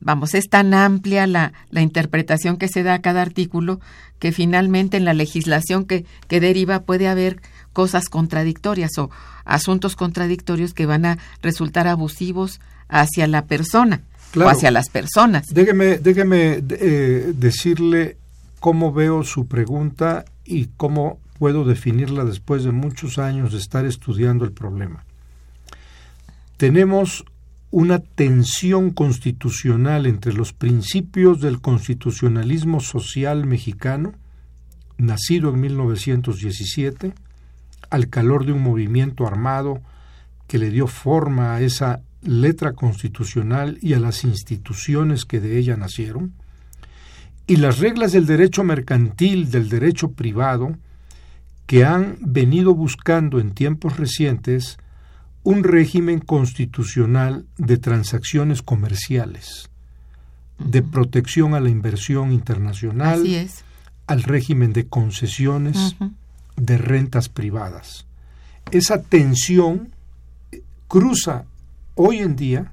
[0.00, 3.80] vamos, es tan amplia la, la interpretación que se da a cada artículo
[4.18, 7.40] que finalmente en la legislación que, que deriva puede haber
[7.72, 9.10] cosas contradictorias o
[9.44, 14.02] asuntos contradictorios que van a resultar abusivos hacia la persona
[14.36, 15.46] o hacia las personas.
[15.48, 18.16] Déjeme, déjeme eh, decirle
[18.60, 24.44] cómo veo su pregunta y cómo puedo definirla después de muchos años de estar estudiando
[24.44, 25.04] el problema.
[26.56, 27.24] Tenemos
[27.72, 34.12] una tensión constitucional entre los principios del constitucionalismo social mexicano,
[34.98, 37.14] nacido en 1917,
[37.92, 39.82] al calor de un movimiento armado
[40.48, 45.76] que le dio forma a esa letra constitucional y a las instituciones que de ella
[45.76, 46.32] nacieron,
[47.46, 50.74] y las reglas del derecho mercantil, del derecho privado,
[51.66, 54.78] que han venido buscando en tiempos recientes
[55.42, 59.68] un régimen constitucional de transacciones comerciales,
[60.58, 63.22] de protección a la inversión internacional,
[64.06, 65.94] al régimen de concesiones,
[66.56, 68.06] de rentas privadas.
[68.70, 69.94] Esa tensión
[70.88, 71.44] cruza
[71.94, 72.72] hoy en día,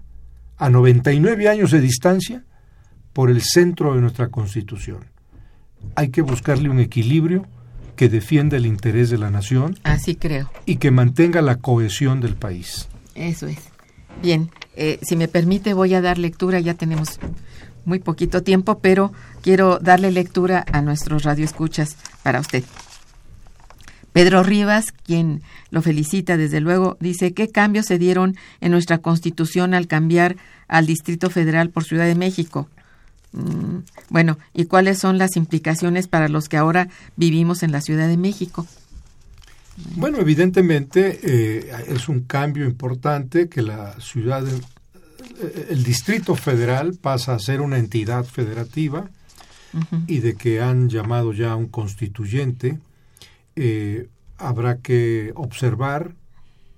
[0.57, 2.43] a 99 años de distancia,
[3.13, 5.05] por el centro de nuestra Constitución.
[5.95, 7.45] Hay que buscarle un equilibrio
[7.95, 9.77] que defienda el interés de la nación.
[9.83, 10.49] Así creo.
[10.65, 12.87] Y que mantenga la cohesión del país.
[13.15, 13.59] Eso es.
[14.21, 17.19] Bien, eh, si me permite voy a dar lectura, ya tenemos
[17.85, 19.11] muy poquito tiempo, pero
[19.41, 22.63] quiero darle lectura a nuestros radioescuchas para usted.
[24.19, 25.41] Pedro Rivas, quien
[25.71, 30.35] lo felicita desde luego, dice, ¿qué cambios se dieron en nuestra constitución al cambiar
[30.67, 32.67] al Distrito Federal por Ciudad de México?
[33.31, 33.77] Mm,
[34.09, 38.17] bueno, ¿y cuáles son las implicaciones para los que ahora vivimos en la Ciudad de
[38.17, 38.67] México?
[39.95, 47.35] Bueno, evidentemente eh, es un cambio importante que la ciudad, eh, el Distrito Federal pasa
[47.35, 49.09] a ser una entidad federativa
[50.07, 52.79] y de que han llamado ya un constituyente.
[53.61, 54.07] Eh,
[54.37, 56.15] habrá que observar,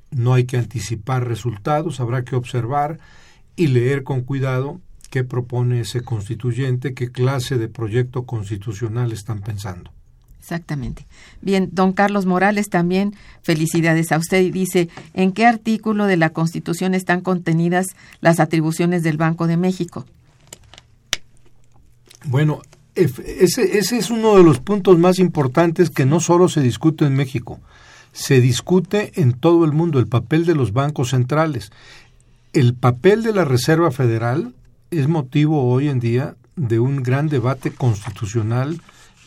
[0.10, 2.98] no hay que anticipar resultados, habrá que observar
[3.56, 9.92] y leer con cuidado qué propone ese constituyente, qué clase de proyecto constitucional están pensando.
[10.40, 11.06] Exactamente.
[11.42, 13.14] Bien, don Carlos Morales también,
[13.44, 14.52] felicidades a usted.
[14.52, 17.90] Dice, ¿en qué artículo de la Constitución están contenidas
[18.22, 20.08] las atribuciones del Banco de México?
[22.26, 22.64] Bueno,
[22.96, 27.16] ese, ese es uno de los puntos más importantes que no solo se discute en
[27.16, 27.60] México,
[28.12, 31.72] se discute en todo el mundo, el papel de los bancos centrales.
[32.54, 34.54] El papel de la Reserva Federal
[34.92, 38.82] es motivo hoy en día de un gran debate constitucional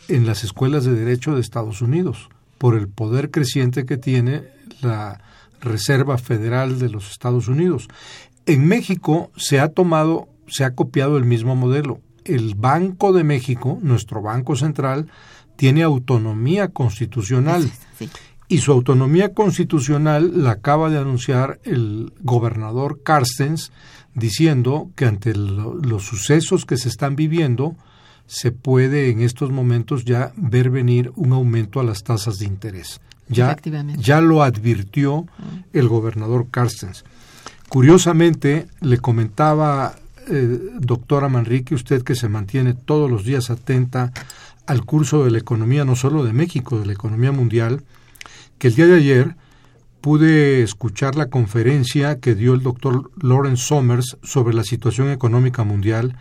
[0.08, 4.42] en las escuelas de derecho de Estados Unidos por el poder creciente que tiene
[4.82, 5.20] la
[5.60, 7.88] Reserva Federal de los Estados Unidos.
[8.46, 12.00] En México se ha tomado, se ha copiado el mismo modelo.
[12.24, 15.08] El Banco de México, nuestro Banco Central,
[15.56, 17.70] tiene autonomía constitucional.
[18.46, 23.72] Y su autonomía constitucional la acaba de anunciar el gobernador Carstens
[24.14, 27.74] diciendo que ante los sucesos que se están viviendo,
[28.26, 33.00] se puede en estos momentos ya ver venir un aumento a las tasas de interés.
[33.28, 33.56] Ya,
[33.96, 35.26] ya lo advirtió
[35.72, 37.04] el gobernador Carstens.
[37.68, 39.96] Curiosamente, le comentaba
[40.28, 44.12] eh, doctora Manrique, usted que se mantiene todos los días atenta
[44.66, 47.82] al curso de la economía, no solo de México, de la economía mundial,
[48.58, 49.36] que el día de ayer
[50.00, 56.16] pude escuchar la conferencia que dio el doctor Lawrence Summers sobre la situación económica mundial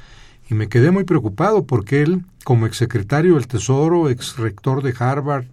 [0.49, 5.45] y me quedé muy preocupado porque él, como exsecretario del Tesoro, ex rector de Harvard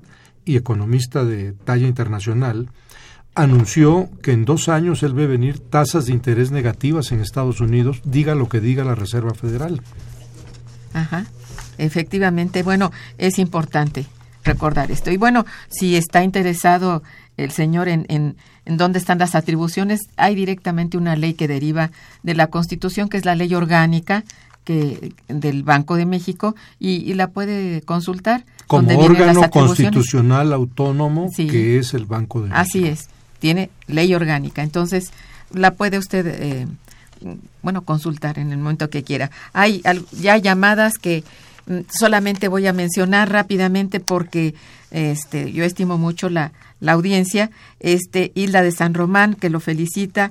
[0.44, 2.68] y economista de talla internacional,
[3.34, 8.00] anunció que en dos años él ve venir tasas de interés negativas en Estados Unidos,
[8.04, 9.80] diga lo que diga la Reserva Federal.
[10.92, 11.26] Ajá,
[11.78, 14.06] efectivamente, bueno, es importante
[14.44, 15.10] recordar esto.
[15.10, 17.02] Y bueno, si está interesado
[17.36, 21.90] el señor en, en, en, dónde están las atribuciones, hay directamente una ley que deriva
[22.22, 24.24] de la Constitución, que es la ley orgánica
[24.64, 28.44] que del Banco de México, y, y la puede consultar.
[28.66, 32.60] Como órgano constitucional autónomo que es el Banco de México.
[32.60, 33.08] Así es
[33.40, 34.62] tiene ley orgánica.
[34.62, 35.10] Entonces,
[35.52, 36.66] la puede usted, eh,
[37.62, 39.30] bueno, consultar en el momento que quiera.
[39.52, 39.82] Hay
[40.12, 41.24] ya llamadas que
[41.66, 44.54] mm, solamente voy a mencionar rápidamente porque
[44.90, 47.50] este, yo estimo mucho la, la audiencia.
[47.80, 50.30] Este, Hilda de San Román, que lo felicita.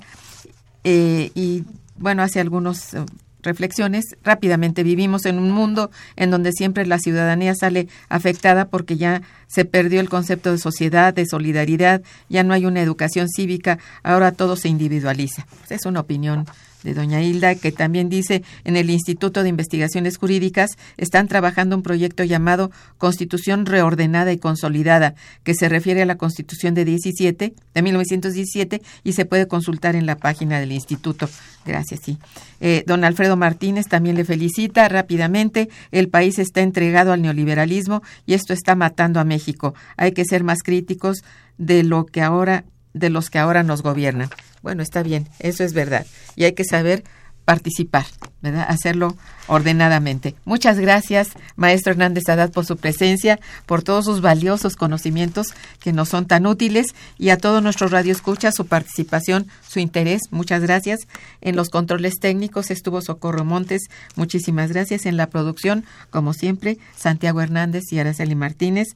[0.83, 1.63] Eh, y
[1.97, 3.03] bueno, hace algunos eh,
[3.41, 4.15] reflexiones.
[4.23, 9.65] Rápidamente vivimos en un mundo en donde siempre la ciudadanía sale afectada porque ya se
[9.65, 14.55] perdió el concepto de sociedad, de solidaridad, ya no hay una educación cívica, ahora todo
[14.55, 15.45] se individualiza.
[15.69, 16.45] Es una opinión
[16.83, 21.83] de doña Hilda, que también dice en el Instituto de Investigaciones Jurídicas están trabajando un
[21.83, 27.81] proyecto llamado Constitución Reordenada y Consolidada, que se refiere a la Constitución de 17, de
[27.81, 31.29] 1917 y se puede consultar en la página del instituto.
[31.65, 32.17] Gracias, sí.
[32.61, 35.69] Eh, don Alfredo Martínez también le felicita rápidamente.
[35.91, 39.73] El país está entregado al neoliberalismo y esto está matando a México.
[39.97, 41.23] Hay que ser más críticos
[41.57, 42.63] de lo que ahora
[42.93, 44.29] de los que ahora nos gobiernan.
[44.61, 46.05] Bueno, está bien, eso es verdad.
[46.35, 47.03] Y hay que saber
[47.49, 48.05] participar,
[48.43, 48.67] ¿verdad?
[48.67, 50.35] Hacerlo ordenadamente.
[50.45, 55.47] Muchas gracias, maestro Hernández Haddad, por su presencia, por todos sus valiosos conocimientos
[55.79, 60.21] que nos son tan útiles y a todos nuestros radioescuchas su participación, su interés.
[60.29, 60.99] Muchas gracias.
[61.41, 63.89] En los controles técnicos estuvo Socorro Montes.
[64.15, 65.07] Muchísimas gracias.
[65.07, 68.89] En la producción, como siempre, Santiago Hernández y Araceli Martínez.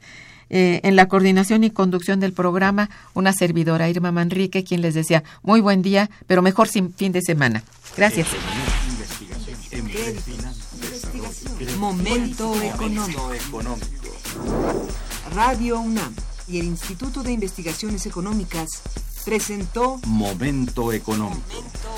[0.56, 5.24] Eh, en la coordinación y conducción del programa una servidora, Irma Manrique, quien les decía
[5.42, 7.64] muy buen día, pero mejor sin fin de semana.
[7.98, 8.28] Gracias.
[11.80, 13.32] Momento económico.
[15.34, 16.14] Radio UNAM
[16.48, 18.70] y el Instituto de Investigaciones Económicas
[19.26, 21.42] presentó Momento económico.
[21.50, 21.94] Momento